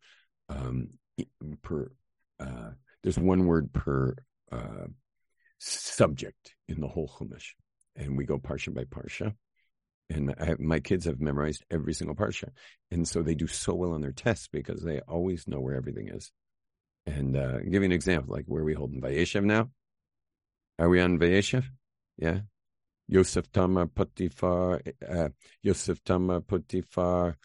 [0.49, 0.89] um,
[1.61, 1.91] per,
[2.39, 2.71] uh,
[3.03, 4.15] there's one word per,
[4.51, 4.87] uh,
[5.59, 7.53] subject in the whole Chumash.
[7.95, 9.33] And we go parsha by parsha
[10.09, 12.49] and have, my kids have memorized every single parsha,
[12.91, 16.09] and so they do so well on their tests because they always know where everything
[16.09, 16.31] is.
[17.05, 19.69] And uh, give you an example, like where we holding Vayeshev now?
[20.79, 21.63] Are we on Vayeshev?
[22.17, 22.41] Yeah.
[23.07, 25.29] Yosef Tamar Potifar, uh,
[25.63, 27.35] Yosef Tamar Potifar,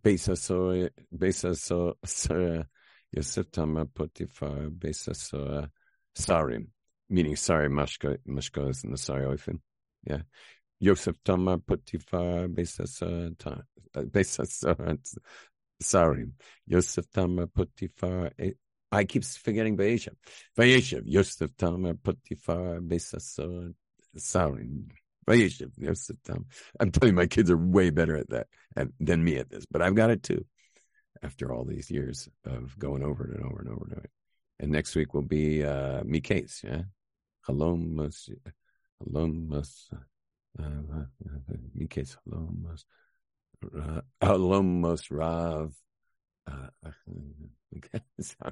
[0.00, 2.64] Besasor, Besasor,
[3.12, 5.70] Yosef Tamar Potifar, Besasor,
[6.16, 6.68] Sarim,
[7.10, 9.36] meaning sorry, Mashka, Mashka is in the sorry.
[10.06, 10.22] Yeah.
[10.80, 13.34] Yosef Tama Potifar Besasa
[13.94, 15.08] Besasa
[15.80, 16.26] sorry.
[16.66, 18.54] Yosef Tama Potifar
[18.90, 20.14] I keep forgetting Vayeshev.
[20.56, 23.74] Vayeshev, Yosef Tama Potifar Besasa
[24.16, 24.68] sorry.
[25.28, 26.44] Vayeshev, Yosef Tama.
[26.80, 28.46] I'm telling you, my kids are way better at that
[28.98, 30.44] than me at this, but I've got it too.
[31.22, 34.10] After all these years of going over it and over and over and over.
[34.60, 36.82] And next week will be uh Miketz, yeah?
[37.48, 37.96] Halom
[39.02, 39.64] Halom
[40.60, 42.84] Miketz Halomos,
[44.22, 45.74] Halomos Rav.
[46.46, 46.90] Uh,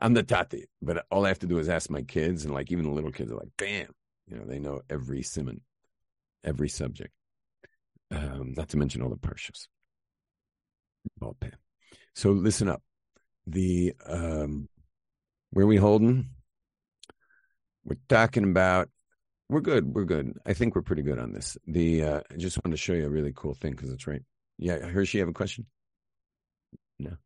[0.00, 2.70] I'm the tati, but all I have to do is ask my kids, and like
[2.70, 3.88] even the little kids are like, "Bam!"
[4.26, 5.60] You know, they know every simon,
[6.44, 7.12] every subject.
[8.10, 9.68] Um, not to mention all the parshas.
[12.14, 12.82] So listen up.
[13.46, 14.68] The um,
[15.50, 16.30] where we holding?
[17.84, 18.88] We're talking about
[19.50, 19.94] we're good.
[19.94, 20.38] We're good.
[20.46, 21.58] I think we're pretty good on this.
[21.66, 24.22] The uh, I just wanted to show you a really cool thing because it's right.
[24.58, 25.66] Yeah, Hershey, have a question?
[26.98, 27.16] No.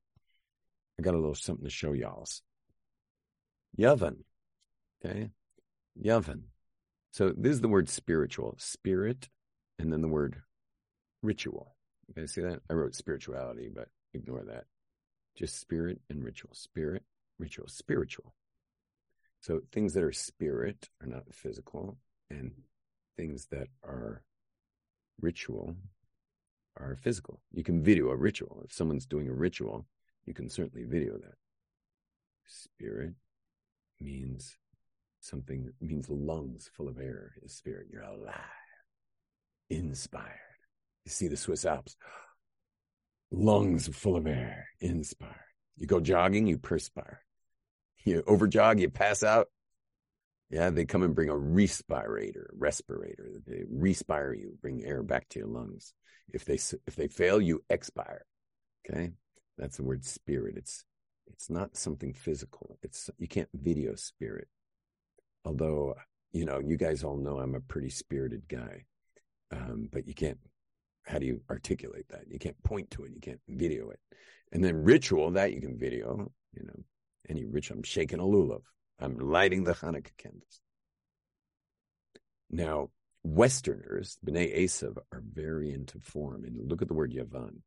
[0.98, 2.26] I got a little something to show y'all.
[3.78, 4.18] Yavan.
[5.04, 5.30] Okay.
[6.02, 6.42] Yavan.
[7.12, 9.28] So this is the word spiritual, spirit,
[9.78, 10.40] and then the word
[11.22, 11.76] ritual.
[12.08, 12.60] You guys see that?
[12.70, 14.64] I wrote spirituality, but ignore that.
[15.36, 16.52] Just spirit and ritual.
[16.54, 17.02] Spirit,
[17.38, 18.34] ritual, spiritual.
[19.40, 21.98] So things that are spirit are not physical,
[22.38, 22.52] and
[23.16, 24.22] things that are
[25.20, 25.76] ritual
[26.76, 27.40] are physical.
[27.52, 28.62] You can video a ritual.
[28.64, 29.86] If someone's doing a ritual,
[30.26, 31.36] you can certainly video that.
[32.46, 33.14] Spirit
[34.00, 34.56] means
[35.20, 37.86] something, means lungs full of air is spirit.
[37.90, 38.34] You're alive,
[39.70, 40.40] inspired.
[41.04, 41.96] You see the Swiss Alps,
[43.30, 45.34] lungs full of air, inspired.
[45.76, 47.22] You go jogging, you perspire.
[48.04, 49.48] You overjog, you pass out,
[50.54, 53.42] yeah, they come and bring a respirator, respirator.
[53.44, 55.92] They respire you, bring air back to your lungs.
[56.32, 58.24] If they if they fail, you expire.
[58.88, 59.10] Okay,
[59.58, 60.54] That's the word spirit.
[60.56, 60.84] It's
[61.26, 62.78] it's not something physical.
[62.84, 64.46] It's you can't video spirit.
[65.44, 65.96] Although
[66.32, 68.84] you know, you guys all know I'm a pretty spirited guy,
[69.50, 70.38] um, but you can't.
[71.04, 72.30] How do you articulate that?
[72.30, 73.10] You can't point to it.
[73.12, 73.98] You can't video it.
[74.52, 76.30] And then ritual that you can video.
[76.52, 76.84] You know,
[77.28, 77.72] any rich.
[77.72, 78.62] I'm shaking a lulav.
[78.98, 80.60] I'm lighting the Hanukkah candles.
[82.50, 82.90] Now,
[83.24, 86.44] Westerners, B'nai Esav, are very into form.
[86.44, 87.62] And look at the word Yavan.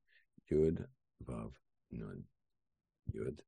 [0.51, 0.85] Yud,
[1.25, 1.51] Vav,
[1.91, 2.23] Nun.
[3.13, 3.39] Yud.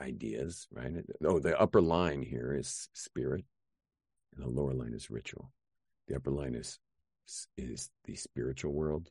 [0.00, 0.92] Ideas, right?
[1.24, 3.44] Oh, the upper line here is spirit,
[4.34, 5.52] and the lower line is ritual.
[6.08, 6.78] The upper line is
[7.58, 9.10] is the spiritual world,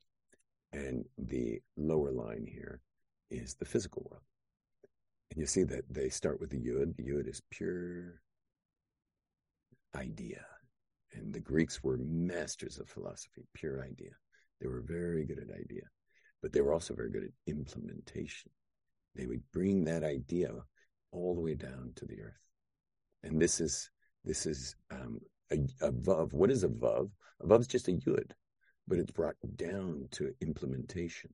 [0.72, 2.82] and the lower line here
[3.30, 4.24] is the physical world.
[5.32, 6.96] And you see that they start with the yud.
[6.96, 8.22] The yud is pure
[9.96, 10.46] idea.
[11.13, 14.12] And the Greeks were masters of philosophy, pure idea.
[14.62, 15.84] They were very good at idea,
[16.42, 18.52] but they were also very good at implementation.
[19.15, 20.52] They would bring that idea
[21.12, 22.39] all the way down to the earth.
[23.24, 23.89] And this is
[24.24, 25.20] this is um,
[25.52, 26.34] a, a vav.
[26.34, 27.10] What is a vav?
[27.42, 28.32] A vav is just a yud,
[28.88, 31.34] but it's brought down to implementation.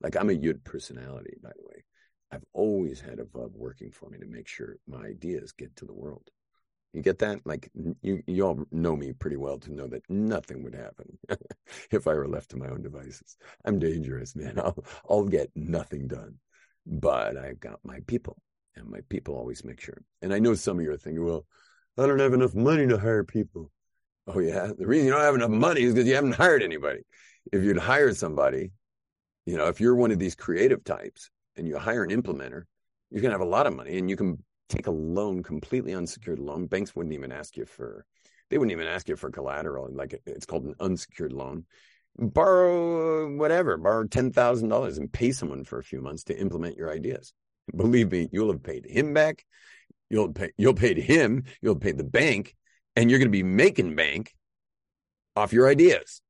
[0.00, 1.84] Like I'm a yud personality, by the way.
[2.32, 5.84] I've always had a vav working for me to make sure my ideas get to
[5.84, 6.30] the world.
[6.92, 7.40] You get that?
[7.44, 7.70] Like
[8.02, 11.18] you, you all know me pretty well to know that nothing would happen
[11.90, 13.36] if I were left to my own devices.
[13.64, 14.58] I'm dangerous, man.
[14.58, 16.36] I'll, I'll get nothing done,
[16.86, 18.36] but I've got my people,
[18.74, 20.02] and my people always make sure.
[20.22, 21.46] And I know some of you are thinking, well,
[21.96, 23.70] I don't have enough money to hire people.
[24.26, 27.02] Oh yeah, the reason you don't have enough money is because you haven't hired anybody.
[27.52, 28.72] If you'd hired somebody,
[29.46, 32.62] you know, if you're one of these creative types and you hire an implementer,
[33.10, 36.38] you're gonna have a lot of money, and you can take a loan, completely unsecured
[36.38, 36.66] loan.
[36.66, 38.04] Banks wouldn't even ask you for,
[38.48, 39.88] they wouldn't even ask you for collateral.
[39.92, 41.64] Like it's called an unsecured loan.
[42.18, 46.38] Borrow uh, whatever, borrow ten thousand dollars and pay someone for a few months to
[46.38, 47.32] implement your ideas.
[47.74, 49.44] Believe me, you'll have paid him back.
[50.08, 50.50] You'll pay.
[50.58, 51.44] You'll pay him.
[51.62, 52.56] You'll pay the bank,
[52.96, 54.34] and you're going to be making bank
[55.36, 56.20] off your ideas.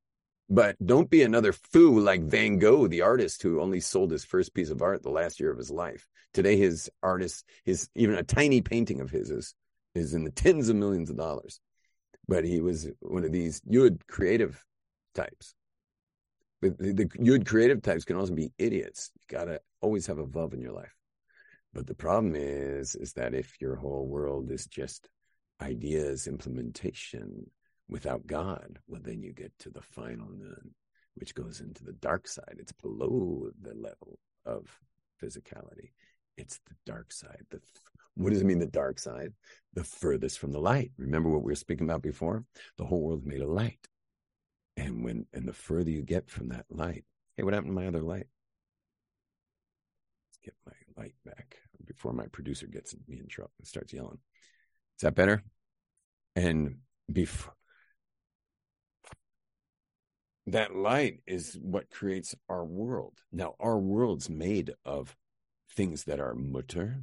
[0.52, 4.52] But don't be another fool like Van Gogh, the artist who only sold his first
[4.52, 6.08] piece of art the last year of his life.
[6.34, 9.54] Today, his artist, his even a tiny painting of his is,
[9.94, 11.60] is in the tens of millions of dollars.
[12.26, 14.64] But he was one of these Yud creative
[15.14, 15.54] types.
[16.60, 19.12] But the, the Yud creative types can also be idiots.
[19.14, 20.94] You gotta always have a Vav in your life.
[21.72, 25.08] But the problem is, is that if your whole world is just
[25.62, 27.48] ideas, implementation,
[27.90, 30.70] without God, well, then you get to the final nun,
[31.14, 32.56] which goes into the dark side.
[32.58, 34.66] It's below the level of
[35.22, 35.90] physicality.
[36.36, 37.44] It's the dark side.
[37.50, 37.60] The
[38.14, 38.58] what does it mean?
[38.58, 39.32] The dark side,
[39.74, 40.90] the furthest from the light.
[40.98, 42.44] Remember what we were speaking about before?
[42.76, 43.86] The whole world's made of light,
[44.76, 47.04] and when and the further you get from that light,
[47.36, 48.26] hey, what happened to my other light?
[50.28, 54.18] Let's get my light back before my producer gets me in trouble and starts yelling.
[54.98, 55.42] Is that better?
[56.36, 56.78] And
[57.10, 57.54] before
[60.52, 63.18] that light is what creates our world.
[63.32, 65.16] Now, our world's made of
[65.72, 67.02] things that are mutar,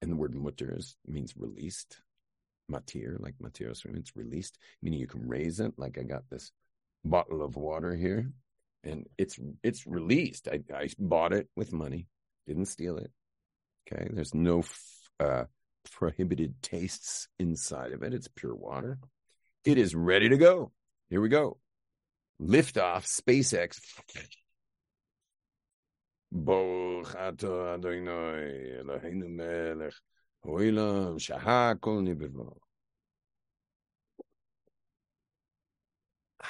[0.00, 2.00] and the word mutar is, means released.
[2.70, 5.74] Matir, like matiros, it's released, meaning you can raise it.
[5.76, 6.52] Like I got this
[7.04, 8.32] bottle of water here,
[8.82, 10.48] and it's it's released.
[10.48, 12.06] I, I bought it with money,
[12.46, 13.10] didn't steal it.
[13.92, 14.62] Okay, there's no
[15.20, 15.44] uh,
[15.90, 18.14] prohibited tastes inside of it.
[18.14, 18.98] It's pure water.
[19.64, 20.72] It is ready to go.
[21.10, 21.58] Here we go
[22.42, 23.78] liftoff, SpaceX.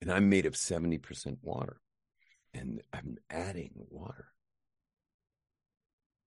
[0.00, 1.80] And I'm made of 70% water.
[2.54, 4.32] And I'm adding water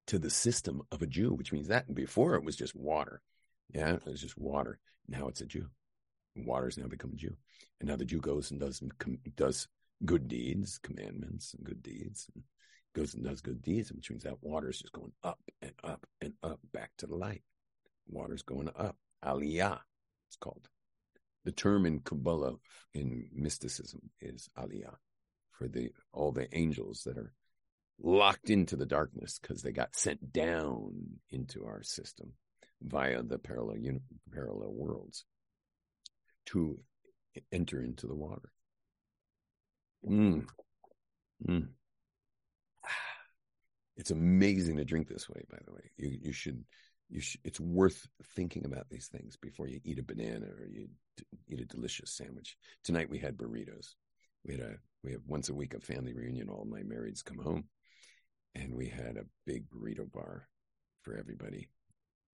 [0.08, 3.22] to the system of a Jew, which means that before it was just water.
[3.74, 4.80] Yeah, it was just water.
[5.08, 5.68] Now it's a Jew.
[6.36, 7.36] Water has now become a Jew.
[7.80, 8.82] And now the Jew goes and does
[9.36, 9.67] does
[10.04, 12.43] good deeds, commandments, and good deeds, and
[12.93, 16.05] goes and does good deeds, which means that water is just going up and up
[16.22, 17.43] and up back to the light.
[18.07, 18.97] Water's going up.
[19.24, 19.80] Aliyah,
[20.28, 20.68] it's called.
[21.45, 22.55] The term in Kabbalah,
[22.93, 24.95] in mysticism, is Aliyah
[25.51, 27.34] for the all the angels that are
[27.99, 30.91] locked into the darkness because they got sent down
[31.30, 32.34] into our system
[32.82, 33.78] via the parallel
[34.34, 35.24] parallel worlds
[36.48, 36.80] to
[37.52, 38.52] enter into the water.
[40.08, 40.46] Mm.
[41.48, 41.68] Mm.
[43.98, 45.89] It's amazing to drink this way, by the way.
[45.96, 46.66] You you should
[47.10, 50.89] you should, it's worth thinking about these things before you eat a banana or you
[51.16, 52.58] d- eat a delicious sandwich.
[52.84, 53.93] Tonight we had burritos.
[54.43, 56.50] We had a we have once a week a family reunion.
[56.50, 57.66] All my marrieds come home,
[58.54, 60.50] and we had a big burrito bar
[61.04, 61.70] for everybody,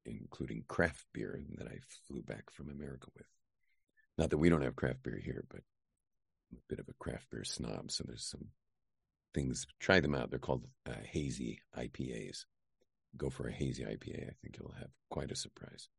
[0.06, 3.28] including craft beer that I flew back from America with.
[4.22, 5.62] Not that we don't have craft beer here, but
[6.52, 8.50] I'm a bit of a craft beer snob, so there's some
[9.34, 9.66] things.
[9.80, 10.30] Try them out.
[10.30, 12.46] They're called uh, hazy IPAs.
[13.18, 14.30] Go for a hazy IPA.
[14.30, 15.90] I think you'll have quite a surprise.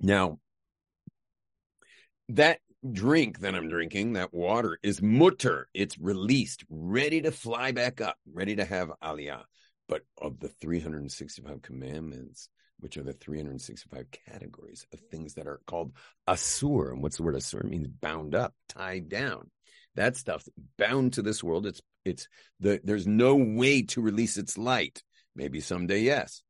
[0.00, 0.40] Now,
[2.30, 2.58] that
[2.90, 5.66] drink that I'm drinking, that water, is mutar.
[5.72, 9.44] It's released, ready to fly back up, ready to have aliyah.
[9.88, 12.48] But of the 365 commandments,
[12.80, 15.92] which are the 365 categories of things that are called
[16.28, 16.90] asur.
[16.92, 17.60] And what's the word asur?
[17.60, 19.50] It means bound up, tied down.
[19.96, 21.66] That stuff bound to this world.
[21.66, 22.28] It's it's
[22.60, 25.02] the there's no way to release its light.
[25.34, 26.42] Maybe someday, yes.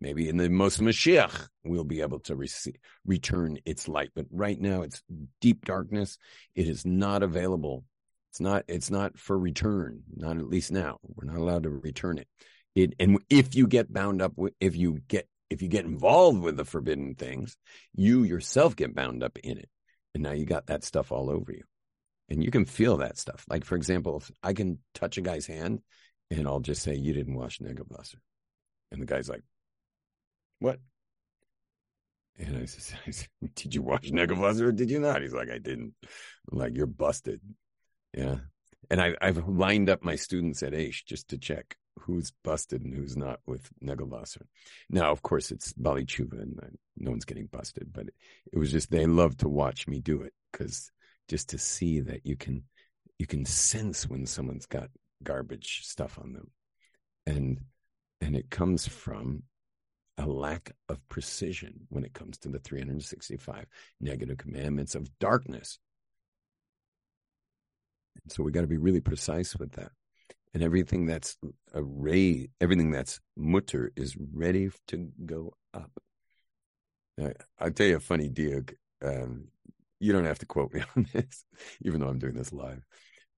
[0.00, 2.74] Maybe in the most Mashiach, we'll be able to receive,
[3.06, 4.10] return its light.
[4.16, 5.00] But right now, it's
[5.40, 6.18] deep darkness.
[6.56, 7.84] It is not available.
[8.30, 8.64] It's not.
[8.66, 10.02] It's not for return.
[10.16, 10.98] Not at least now.
[11.02, 12.26] We're not allowed to return it.
[12.74, 16.56] It and if you get bound up, if you get if you get involved with
[16.56, 17.56] the forbidden things,
[17.94, 19.68] you yourself get bound up in it,
[20.14, 21.64] and now you got that stuff all over you,
[22.28, 23.44] and you can feel that stuff.
[23.48, 25.80] Like for example, if I can touch a guy's hand,
[26.30, 28.16] and I'll just say, "You didn't wash Negavasser,"
[28.90, 29.42] and the guy's like,
[30.62, 30.78] what?
[32.38, 35.22] And I said, I said Did you watch Negavasser or did you not?
[35.22, 35.94] He's like, I didn't.
[36.50, 37.40] I'm like, you're busted.
[38.16, 38.36] Yeah.
[38.90, 42.94] And I, I've lined up my students at Aish just to check who's busted and
[42.94, 44.42] who's not with Negavasser.
[44.90, 46.66] Now, of course, it's baalei teshuva and uh,
[46.96, 48.06] no one's getting busted, but
[48.52, 50.90] it was just, they love to watch me do it because
[51.28, 52.64] just to see that you can,
[53.18, 54.88] you can sense when someone's got
[55.22, 56.50] garbage stuff on them.
[57.26, 57.60] And,
[58.20, 59.44] and it comes from
[60.18, 63.66] a lack of precision when it comes to the 365
[64.00, 65.78] negative commandments of darkness.
[68.28, 69.90] So we got to be really precise with that.
[70.54, 71.36] And everything that's
[71.72, 75.90] a ray, everything that's mutar is ready to go up.
[77.16, 78.60] Now, I'll tell you a funny deal.
[79.02, 79.48] Um,
[79.98, 81.44] you don't have to quote me on this,
[81.82, 82.84] even though I'm doing this live.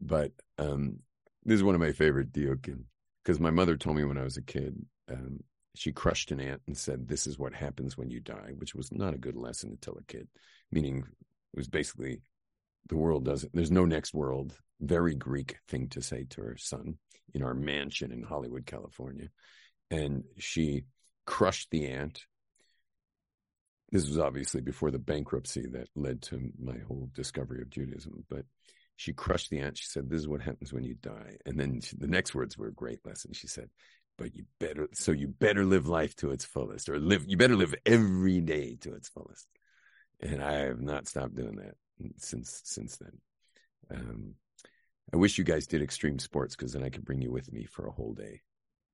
[0.01, 0.99] But um,
[1.45, 2.85] this is one of my favorite diukim
[3.23, 4.75] because my mother told me when I was a kid.
[5.11, 5.41] Um,
[5.77, 8.93] she crushed an ant and said, This is what happens when you die, which was
[8.93, 10.29] not a good lesson to tell a kid,
[10.71, 12.21] meaning it was basically
[12.89, 14.57] the world doesn't, there's no next world.
[14.81, 16.99] Very Greek thing to say to her son
[17.33, 19.29] in our mansion in Hollywood, California.
[19.91, 20.85] And she
[21.27, 22.27] crushed the ant.
[23.91, 28.45] This was obviously before the bankruptcy that led to my whole discovery of Judaism, but
[28.97, 29.79] she crushed the ant.
[29.79, 31.37] She said, This is what happens when you die.
[31.47, 33.33] And then she, the next words were a great lesson.
[33.33, 33.69] She said,
[34.17, 37.57] but you better so you better live life to its fullest or live you better
[37.57, 39.47] live every day to its fullest
[40.21, 41.75] and i have not stopped doing that
[42.17, 43.19] since since then.
[43.91, 44.35] Um,
[45.13, 47.65] i wish you guys did extreme sports because then i could bring you with me
[47.65, 48.41] for a whole day.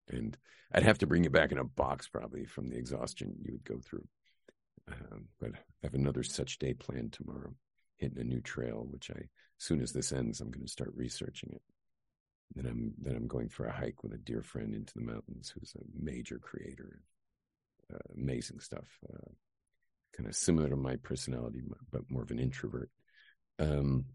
[0.08, 0.36] And
[0.72, 3.64] i'd have to bring you back in a box probably from the exhaustion you would
[3.64, 4.06] go through.
[4.88, 7.54] Um, but i have another such day planned tomorrow
[7.96, 9.28] hitting a new trail which i as
[9.58, 11.62] soon as this ends i'm going to start researching it.
[12.56, 15.50] That I'm that I'm going for a hike with a dear friend into the mountains,
[15.50, 17.00] who's a major creator,
[17.92, 18.98] uh, amazing stuff.
[19.08, 19.30] Uh,
[20.16, 22.90] kind of similar to my personality, but more of an introvert.
[23.58, 24.06] Um,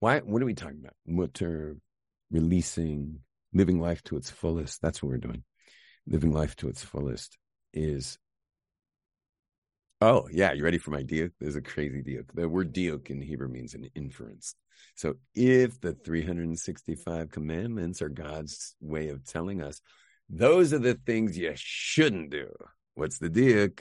[0.00, 0.20] why?
[0.20, 0.94] What are we talking about?
[1.08, 1.76] Mutar,
[2.30, 3.20] releasing,
[3.52, 4.82] living life to its fullest.
[4.82, 5.42] That's what we're doing.
[6.06, 7.36] Living life to its fullest
[7.72, 8.18] is
[10.02, 10.52] Oh, yeah.
[10.52, 11.32] You ready for my diuk?
[11.40, 12.26] There's a crazy diuk.
[12.34, 14.54] The word diuk in Hebrew means an inference.
[14.94, 19.80] So if the 365 commandments are God's way of telling us,
[20.28, 22.50] those are the things you shouldn't do.
[22.94, 23.80] What's the diuk?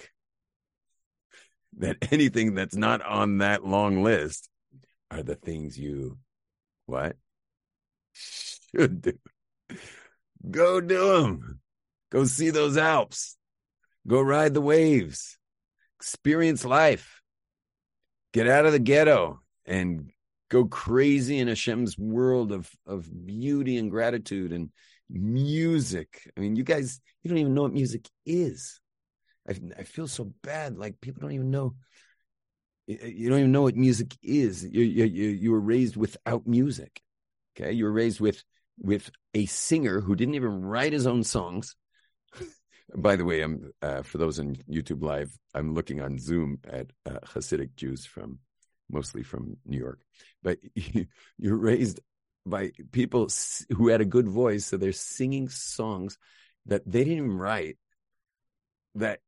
[1.77, 4.49] That anything that's not on that long list
[5.11, 6.17] are the things you
[6.85, 7.15] what?
[8.13, 9.13] Should do.
[10.49, 11.59] Go do them.
[12.11, 13.35] Go see those Alps.
[14.07, 15.37] Go ride the waves
[16.05, 17.21] experience life,
[18.31, 20.11] get out of the ghetto, and
[20.51, 24.69] go crazy in Hashem's world of of beauty and gratitude and
[25.09, 26.31] music.
[26.37, 28.79] I mean, you guys, you don't even know what music is.
[29.47, 30.77] I, I feel so bad.
[30.77, 31.75] Like people don't even know.
[32.87, 34.63] You don't even know what music is.
[34.63, 37.01] You, you, you were raised without music.
[37.57, 38.43] Okay, you were raised with
[38.79, 41.75] with a singer who didn't even write his own songs,
[42.95, 45.37] by the way, I'm uh, for those on YouTube Live.
[45.53, 48.39] I'm looking on Zoom at uh, Hasidic Jews from
[48.89, 50.01] mostly from New York,
[50.43, 50.59] but
[51.37, 51.99] you're raised
[52.45, 53.29] by people
[53.75, 56.17] who had a good voice, so they're singing songs
[56.67, 57.77] that they didn't even write.
[58.95, 59.19] That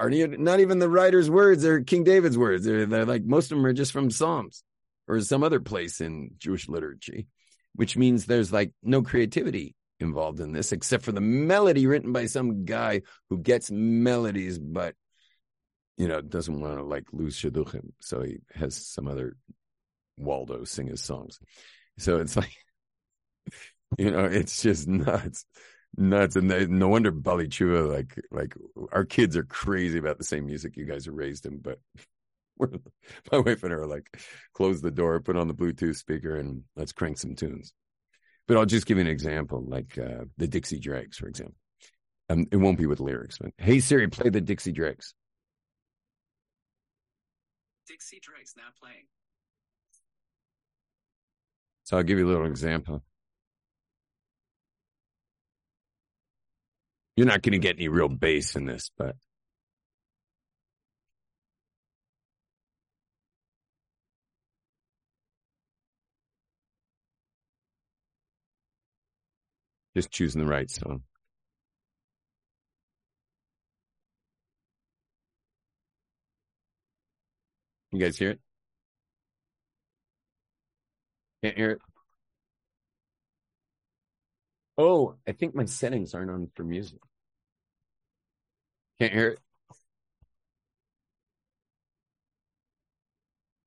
[0.00, 2.64] are not even the writer's words; they're King David's words.
[2.64, 4.64] They're, they're like most of them are just from Psalms
[5.06, 7.28] or some other place in Jewish liturgy
[7.74, 12.26] which means there's like no creativity involved in this except for the melody written by
[12.26, 14.94] some guy who gets melodies, but
[15.96, 17.90] you know, doesn't want to like lose shidduchim.
[18.00, 19.36] So he has some other
[20.16, 21.38] Waldo sing his songs.
[21.98, 22.56] So it's like,
[23.98, 25.44] you know, it's just nuts,
[25.96, 26.36] nuts.
[26.36, 28.54] And they, no wonder baalei teshuva, like, like
[28.92, 31.78] our kids are crazy about the same music you guys are raised in, but
[33.32, 34.06] my wife and I are like,
[34.54, 37.72] close the door, put on the Bluetooth speaker, and let's crank some tunes.
[38.46, 41.54] But I'll just give you an example, like uh, the Dixie Dregs, for example.
[42.28, 45.14] Um, it won't be with lyrics, but hey Siri, play the Dixie Dregs.
[47.88, 49.06] Dixie Dregs now playing.
[51.84, 53.02] So I'll give you a little example.
[57.20, 59.14] You're not going to get any real bass in this, but
[69.94, 71.02] just choosing the right song.
[77.92, 78.40] You guys hear it?
[81.44, 81.82] Can't hear it.
[84.78, 87.00] Oh, I think my settings aren't on for music.
[89.00, 89.38] Can't hear it.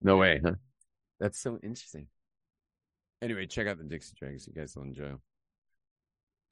[0.01, 0.53] No way, huh?
[1.19, 2.05] That's so interesting.
[3.21, 4.47] Anyway, check out the Dixie Dregs.
[4.47, 5.13] You guys will enjoy.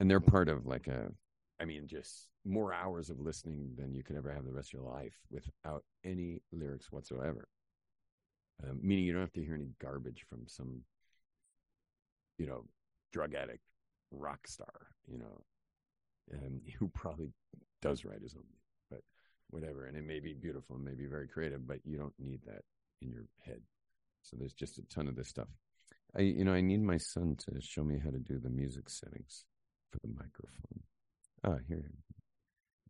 [0.00, 1.12] And they're part of like a,
[1.60, 4.80] I mean, just more hours of listening than you could ever have the rest of
[4.80, 7.46] your life without any lyrics whatsoever.
[8.64, 10.80] Um, meaning you don't have to hear any garbage from some,
[12.38, 12.64] you know,
[13.12, 13.62] drug addict
[14.10, 15.44] rock star, you know,
[16.32, 17.30] um, who probably
[17.80, 18.61] does write his own, but
[19.52, 19.86] whatever.
[19.86, 22.62] And it may be beautiful and may be very creative, but you don't need that
[23.00, 23.60] in your head.
[24.22, 25.48] So there's just a ton of this stuff.
[26.16, 28.88] I, you know, I need my son to show me how to do the music
[28.88, 29.44] settings
[29.90, 30.82] for the microphone.
[31.44, 31.90] Ah, here.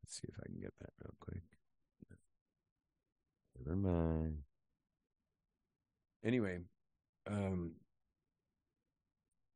[0.03, 1.43] Let's see if I can get that real quick.
[3.59, 4.39] Never mind.
[6.25, 6.61] Anyway,
[7.27, 7.73] um,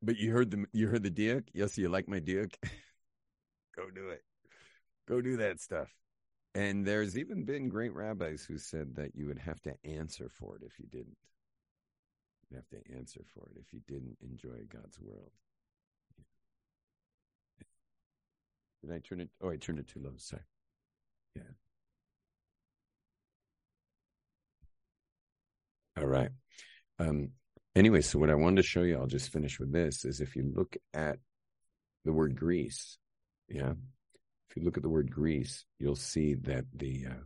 [0.03, 1.45] but you heard the you heard the diuk.
[1.53, 2.55] Yes, you like my diuk.
[3.77, 4.23] Go do it.
[5.09, 5.89] Go do that stuff.
[6.57, 10.57] And there's even been great rabbis who said that you would have to answer for
[10.57, 11.19] it if you didn't.
[12.49, 15.33] You have to answer for it if you didn't enjoy God's world.
[18.83, 19.29] Did I turn it?
[19.43, 20.15] Oh, I turned it too low.
[20.17, 20.41] Sorry.
[21.35, 21.43] Yeah.
[25.99, 26.31] All right.
[26.99, 27.33] Um,
[27.75, 30.35] anyway, so what I wanted to show you, I'll just finish with this, is if
[30.35, 31.19] you look at
[32.07, 32.97] the word Greece,
[33.47, 33.75] yeah,
[34.49, 37.25] if you look at the word Greece, you'll see that the uh,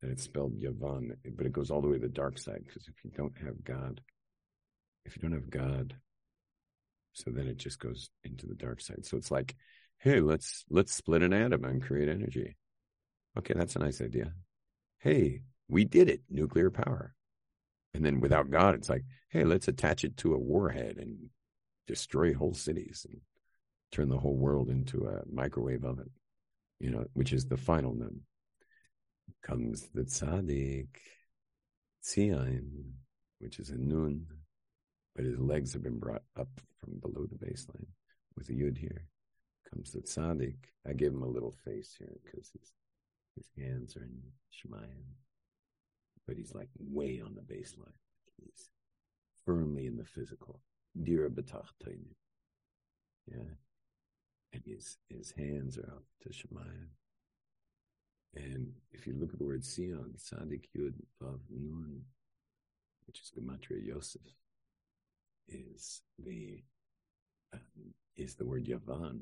[0.00, 2.88] that it's spelled Yavan, but it goes all the way to the dark side because
[2.88, 4.00] if you don't have God,
[5.04, 5.94] if you don't have God,
[7.12, 9.06] so then it just goes into the dark side.
[9.06, 9.56] So it's like,
[9.98, 12.56] hey, let's let's split an atom and create energy.
[13.38, 14.32] Okay, that's a nice idea.
[14.98, 17.14] Hey, we did it, nuclear power.
[17.94, 21.30] And then without God, it's like, hey, let's attach it to a warhead and
[21.86, 23.20] destroy whole cities and
[23.92, 26.10] turn the whole world into a microwave oven,
[26.80, 28.20] you know, which is the final nun.
[29.42, 30.88] Comes the tzaddik,
[32.04, 32.92] Tzion,
[33.38, 34.26] which is a nun,
[35.14, 36.48] but his legs have been brought up
[36.80, 37.86] from below the baseline
[38.36, 39.06] with a yud here.
[39.72, 40.56] Comes the tzaddik.
[40.88, 42.72] I gave him a little face here because his
[43.34, 45.04] his hands are in Shamayim
[46.26, 47.92] but he's like way on the baseline.
[48.42, 48.68] He's
[49.44, 50.60] firmly in the physical.
[51.00, 52.14] Dira b'tachtonim.
[53.26, 53.54] Yeah.
[54.52, 56.88] And his, his hands are up to Shamayim.
[58.34, 62.02] And if you look at the word Tzion, Tzaddik Yud Vav Nun,
[63.06, 64.20] which is Gematria Yosef,
[65.48, 66.62] is the
[67.54, 67.60] um,
[68.16, 69.20] is the word Yavan.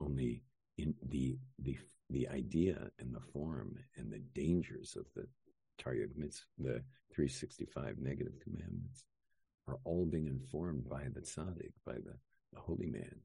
[0.00, 0.42] Only
[0.78, 1.78] in the the
[2.10, 5.26] the idea and the form and the dangers of the
[5.80, 6.10] Taryag
[6.58, 6.82] the
[7.12, 9.04] 365 negative commandments,
[9.68, 12.14] are all being informed by the tzaddik, by the,
[12.52, 13.16] the holy man,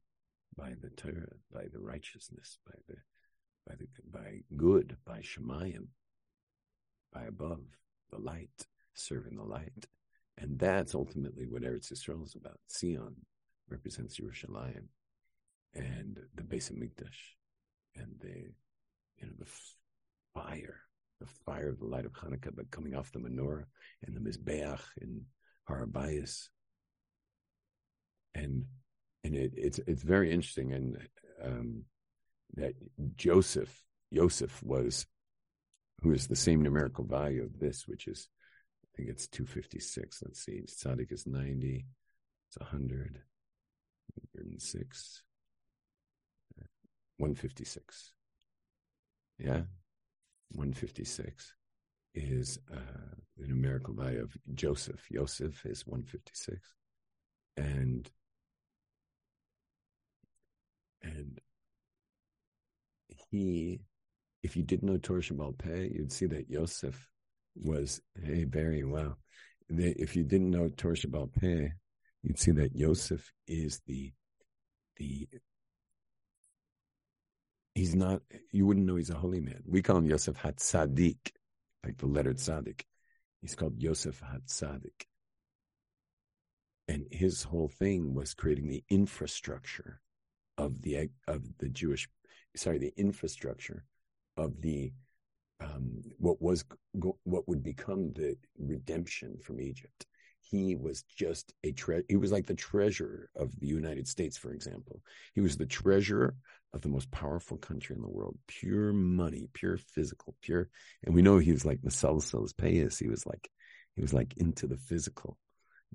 [0.59, 2.95] by the Torah, by the righteousness, by the
[3.67, 5.87] by the by good, by Shamayim,
[7.13, 7.63] by above,
[8.11, 9.87] the light, serving the light.
[10.37, 12.59] And that's ultimately what Eretz Yisrael is about.
[12.71, 13.15] Tzion
[13.69, 14.87] represents Yerushalayim
[15.75, 17.35] and the Beis Hamikdash
[17.95, 18.51] and the
[19.17, 19.47] you know the
[20.33, 20.81] fire
[21.19, 23.65] the fire of the light of Hanukkah, but coming off the menorah
[24.05, 25.21] and the Mizbeach in
[25.69, 26.47] Harabayas.
[28.33, 28.63] And
[29.23, 30.97] and it, it's it's very interesting and
[31.43, 31.83] um,
[32.55, 32.73] that
[33.15, 35.05] Joseph Joseph was
[36.01, 38.29] who is the same numerical value of this, which is
[38.83, 40.21] I think it's two fifty six.
[40.23, 41.85] Let's see, Tzaddik is ninety,
[42.47, 43.21] it's hundred.
[44.33, 45.23] 106.
[47.17, 48.11] 156.
[49.37, 49.61] Yeah.
[50.51, 51.53] 156
[52.15, 52.77] is uh,
[53.37, 55.05] the numerical value of Joseph.
[55.11, 56.59] Joseph is 156.
[57.57, 58.09] And
[61.01, 61.39] and
[63.29, 63.81] he,
[64.43, 65.55] if you didn't know Torah Shabbal
[65.93, 67.07] you'd see that Yosef
[67.55, 69.17] was, hey, very well.
[69.69, 71.29] If you didn't know Torah Shabbal
[72.23, 74.11] you'd see that Yosef is the
[74.97, 75.27] the
[77.73, 78.21] he's not
[78.51, 79.63] you wouldn't know he's a holy man.
[79.65, 81.31] We call him Yosef Hatzadik,
[81.83, 82.81] like the letter Tzadik.
[83.41, 85.05] He's called Yosef Hatzadik.
[86.87, 90.01] And his whole thing was creating the infrastructure
[90.59, 92.07] of the of the Jewish
[92.55, 93.85] sorry, the infrastructure
[94.37, 94.91] of the
[95.61, 96.63] um, what was
[97.23, 100.05] what would become the redemption from Egypt
[100.41, 104.51] he was just a tre- he was like the treasurer of the United States, for
[104.51, 105.01] example.
[105.35, 106.35] He was the treasurer
[106.73, 110.69] of the most powerful country in the world, pure money, pure physical, pure.
[111.03, 112.97] And we know he was like Mesalsal's Payas.
[112.97, 113.49] He was like,
[113.95, 115.37] he was like into the physical.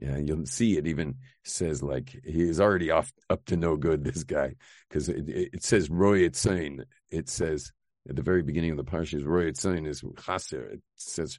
[0.00, 4.02] Yeah, you'll see it even says like he is already off up to no good.
[4.02, 4.54] This guy,
[4.88, 6.84] because it, it, says Roy Etzain.
[7.10, 7.72] It says
[8.08, 10.64] at the very beginning of the parsha, Roy Etzain is chaser.
[10.64, 11.38] It says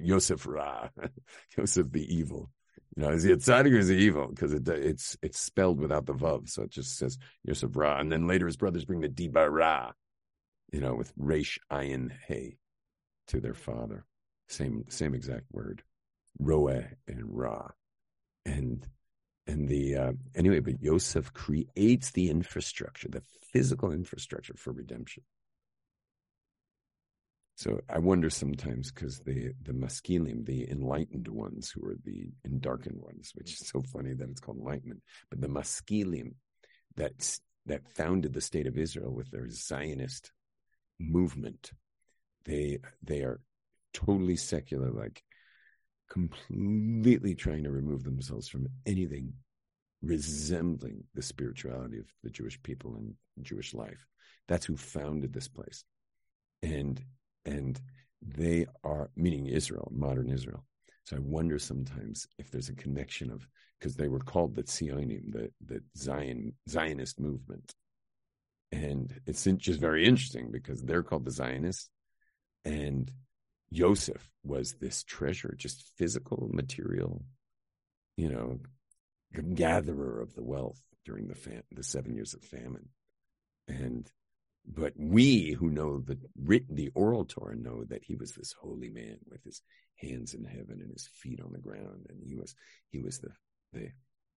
[0.00, 0.88] Yosef Ra,
[1.56, 2.50] Yosef the evil.
[2.96, 4.28] You know, is he a tzaddik or is he evil?
[4.28, 7.98] Because it, it's it's spelled without the vav, so it just says Yosef Ra.
[7.98, 9.92] And then later his brothers bring the Dibara,
[10.72, 12.56] you know, with Resh Ayin Hey
[13.28, 14.04] to their father.
[14.48, 15.82] Same same exact word,
[16.40, 17.68] Roe and Ra,
[18.44, 18.86] and
[19.46, 20.60] and the uh, anyway.
[20.60, 23.22] But Yosef creates the infrastructure, the
[23.52, 25.22] physical infrastructure for redemption.
[27.56, 32.30] So I wonder sometimes because the the maskilim, the enlightened ones, who are the
[32.60, 36.34] darkened ones, which is so funny that it's called enlightenment, but the maskilim
[36.96, 40.32] that that founded the state of Israel with their Zionist
[40.98, 41.72] movement,
[42.46, 43.40] they they are
[43.92, 45.22] totally secular, like
[46.10, 49.32] completely trying to remove themselves from anything
[50.02, 54.06] resembling the spirituality of the Jewish people and Jewish life.
[54.48, 55.84] That's who founded this place.
[56.62, 57.02] And
[57.44, 57.80] and
[58.22, 60.64] they are meaning Israel, modern Israel.
[61.04, 63.46] So I wonder sometimes if there's a connection of
[63.78, 67.74] because they were called the Zionim, the the Zion Zionist movement,
[68.72, 71.88] and it's just very interesting because they're called the Zionists,
[72.64, 73.10] and
[73.72, 77.22] Joseph was this treasure, just physical, material,
[78.16, 78.58] you know,
[79.54, 82.88] gatherer of the wealth during the fam- the seven years of famine,
[83.68, 84.10] and
[84.66, 88.90] but we who know the written, the oral Torah know that he was this holy
[88.90, 89.62] man with his
[89.96, 92.06] hands in heaven and his feet on the ground.
[92.08, 92.54] And he was,
[92.90, 93.30] he was the,
[93.72, 93.88] the,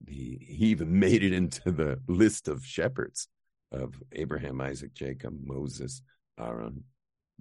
[0.01, 3.27] the, he even made it into the list of shepherds
[3.71, 6.01] of Abraham, Isaac, Jacob, Moses,
[6.39, 6.84] Aaron,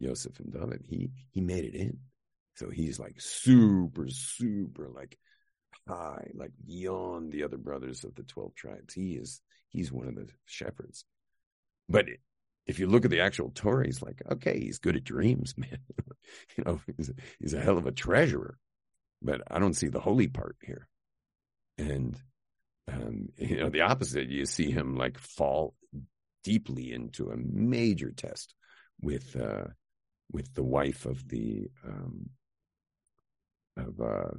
[0.00, 0.84] Joseph, and David.
[0.88, 1.98] He, he made it in.
[2.54, 5.18] So he's like super, super like
[5.88, 8.94] high, like beyond the other brothers of the 12 tribes.
[8.94, 9.40] He is,
[9.70, 11.04] he's one of the shepherds.
[11.88, 12.06] But
[12.66, 15.78] if you look at the actual Torah, he's like, okay, he's good at dreams, man.
[16.56, 18.58] you know, he's a, he's a hell of a treasurer,
[19.20, 20.88] but I don't see the holy part here.
[21.78, 22.20] And
[22.88, 25.74] um, you know, the opposite, you see him like fall
[26.44, 28.54] deeply into a major test
[29.00, 29.64] with uh,
[30.32, 32.30] with the wife of the um,
[33.76, 34.30] of uh,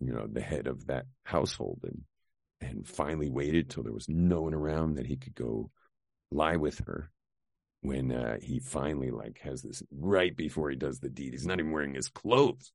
[0.00, 2.02] you know the head of that household, and
[2.60, 5.70] and finally waited till there was no one around that he could go
[6.30, 7.10] lie with her
[7.82, 11.32] when uh, he finally like has this right before he does the deed.
[11.32, 12.72] He's not even wearing his clothes.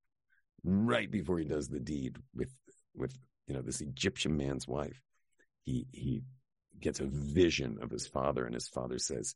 [0.64, 2.54] Right before he does the deed with
[2.96, 5.02] with you know this Egyptian man's wife,
[5.64, 6.24] he he
[6.80, 9.36] gets a vision of his father, and his father says,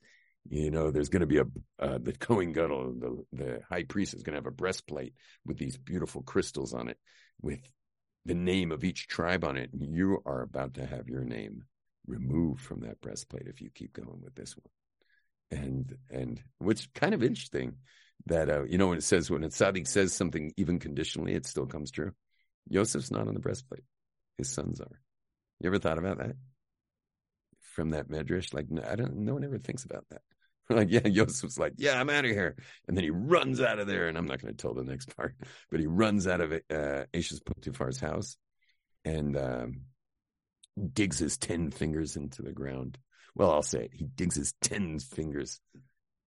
[0.50, 1.46] you know, there's going to be a
[1.80, 5.14] uh, the Kohen Gadol, the the high priest is going to have a breastplate
[5.46, 6.98] with these beautiful crystals on it,
[7.42, 7.62] with
[8.26, 9.72] the name of each tribe on it.
[9.74, 11.64] And you are about to have your name
[12.08, 14.72] removed from that breastplate if you keep going with this one
[15.52, 17.76] and and which kind of interesting
[18.28, 21.46] that uh, you know when it says when a tzaddik says something even conditionally, it
[21.46, 22.12] still comes true.
[22.70, 23.84] Yosef's not on the breastplate;
[24.38, 25.02] his sons are.
[25.60, 26.36] You ever thought about that
[27.72, 28.54] from that medrash?
[28.54, 29.16] Like, I don't.
[29.18, 30.22] No one ever thinks about that.
[30.70, 32.56] like, yeah, Yosef's like, yeah, I'm out of here,
[32.88, 35.16] and then he runs out of there, and I'm not going to tell the next
[35.18, 35.36] part,
[35.70, 38.38] but he runs out of uh, Eshes Potiphar's house,
[39.04, 39.82] and um,
[40.94, 42.98] digs his ten fingers into the ground
[43.36, 43.92] well, I'll say it.
[43.94, 45.62] He digs his ten fingers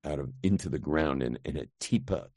[0.04, 2.28] out of into the ground, and, and a tipa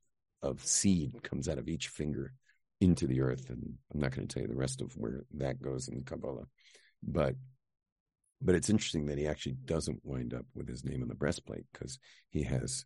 [0.42, 2.32] of seed comes out of each finger
[2.80, 3.48] into the earth.
[3.48, 6.04] And I'm not going to tell you the rest of where that goes in the
[6.04, 6.46] Kabbalah,
[7.02, 7.34] but
[8.40, 11.64] But it's interesting that he actually doesn't wind up with his name on the breastplate
[11.72, 12.84] because he has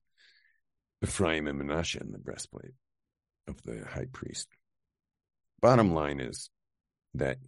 [1.03, 2.75] Ephraim and Menashe in the breastplate
[3.49, 4.49] of the high priest.
[5.61, 6.51] Bottom line is
[7.15, 7.39] that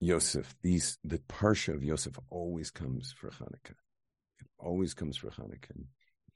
[0.00, 3.76] Yosef, these the parsha of Yosef always comes for Hanukkah.
[4.40, 5.84] It always comes for Hanukkah.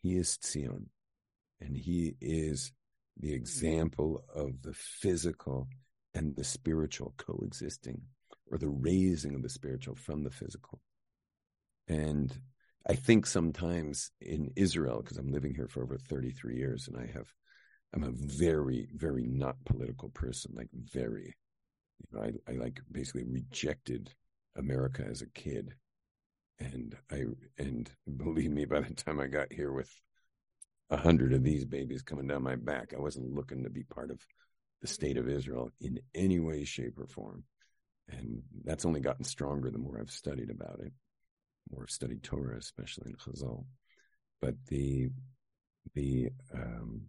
[0.03, 0.87] He is Tzion,
[1.61, 2.73] and he is
[3.19, 5.69] the example of the physical
[6.15, 8.03] and the spiritual coexisting,
[8.51, 10.81] or the raising of the spiritual from the physical.
[11.89, 12.33] And
[12.89, 17.11] I think sometimes in Israel, because I'm living here for over 33 years, and I
[17.13, 17.33] have,
[17.95, 21.35] I'm a very, very not political person, like very.
[21.99, 24.11] You know, I, I like basically rejected
[24.57, 25.75] America as a kid,
[26.59, 27.25] and I
[27.59, 29.91] and believe me, by the time I got here with
[30.91, 34.11] a hundred of these babies coming down my back, I wasn't looking to be part
[34.11, 34.21] of
[34.83, 37.45] the state of Israel in any way, shape, or form.
[38.09, 40.93] And that's only gotten stronger the more I've studied about it,
[41.71, 43.65] more I've studied Torah, especially in Chazal.
[44.41, 45.11] But the
[45.95, 47.03] the um,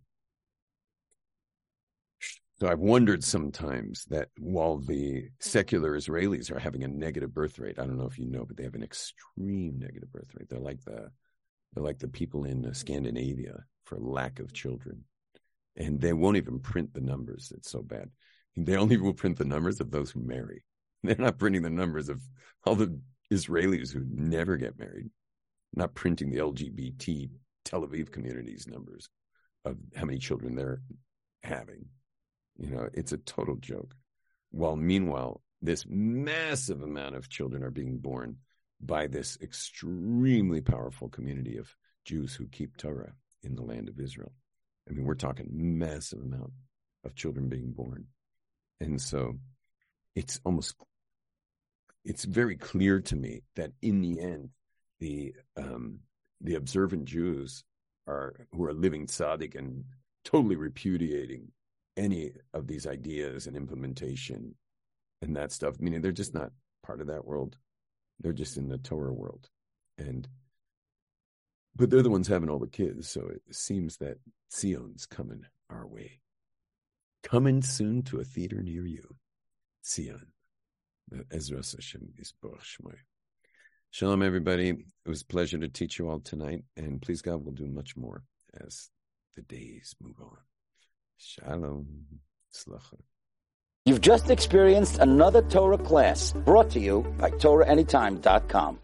[2.60, 7.78] so I've wondered sometimes that while the secular Israelis are having a negative birth rate,
[7.78, 10.50] I don't know if you know, but they have an extreme negative birth rate.
[10.50, 11.12] They're like the
[11.74, 15.04] they're like the people in Scandinavia for lack of children,
[15.76, 17.54] and they won't even print the numbers.
[17.56, 18.10] It's so bad.
[18.56, 20.64] They only will print the numbers of those who marry.
[21.04, 22.22] They're not printing the numbers of
[22.66, 23.00] all the
[23.32, 25.10] Israelis who never get married.
[25.74, 27.30] Not printing the LGBT
[27.66, 29.10] Tel Aviv community's numbers
[29.66, 30.82] of how many children they're
[31.44, 31.86] having
[32.58, 33.96] you know, it's a total joke.
[34.52, 38.38] While meanwhile, this massive amount of children are being born
[38.82, 41.76] by this extremely powerful community of
[42.06, 44.32] Jews who keep Torah in the land of Israel.
[44.90, 46.52] I mean, we're talking massive amount
[47.04, 48.06] of children being born.
[48.80, 49.38] And so
[50.18, 50.74] it's almost,
[52.04, 54.50] it's very clear to me that in the end,
[55.00, 56.00] the, um,
[56.42, 57.64] the observant Jews
[58.08, 59.84] are, who are living tzaddik and
[60.26, 61.52] totally repudiating
[61.96, 64.56] any of these ideas and implementation
[65.22, 65.80] and that stuff.
[65.80, 66.50] Meaning they're just not
[66.84, 67.56] part of that world.
[68.20, 69.48] They're just in the Torah world.
[70.00, 70.28] And
[71.76, 74.18] but they're the ones having all the kids, so it seems that
[74.52, 76.22] Tzion's coming our way.
[77.22, 79.16] Coming soon to a theater near you.
[83.90, 84.70] Shalom, everybody.
[84.72, 87.96] It was a pleasure to teach you all tonight, and please God, we'll do much
[87.96, 88.24] more
[88.66, 88.90] as
[89.38, 90.38] the days move on.
[91.18, 91.88] Shalom.
[92.54, 93.00] Slacha.
[93.86, 98.76] You've just experienced another Torah class brought to you by TorahAnytime.com.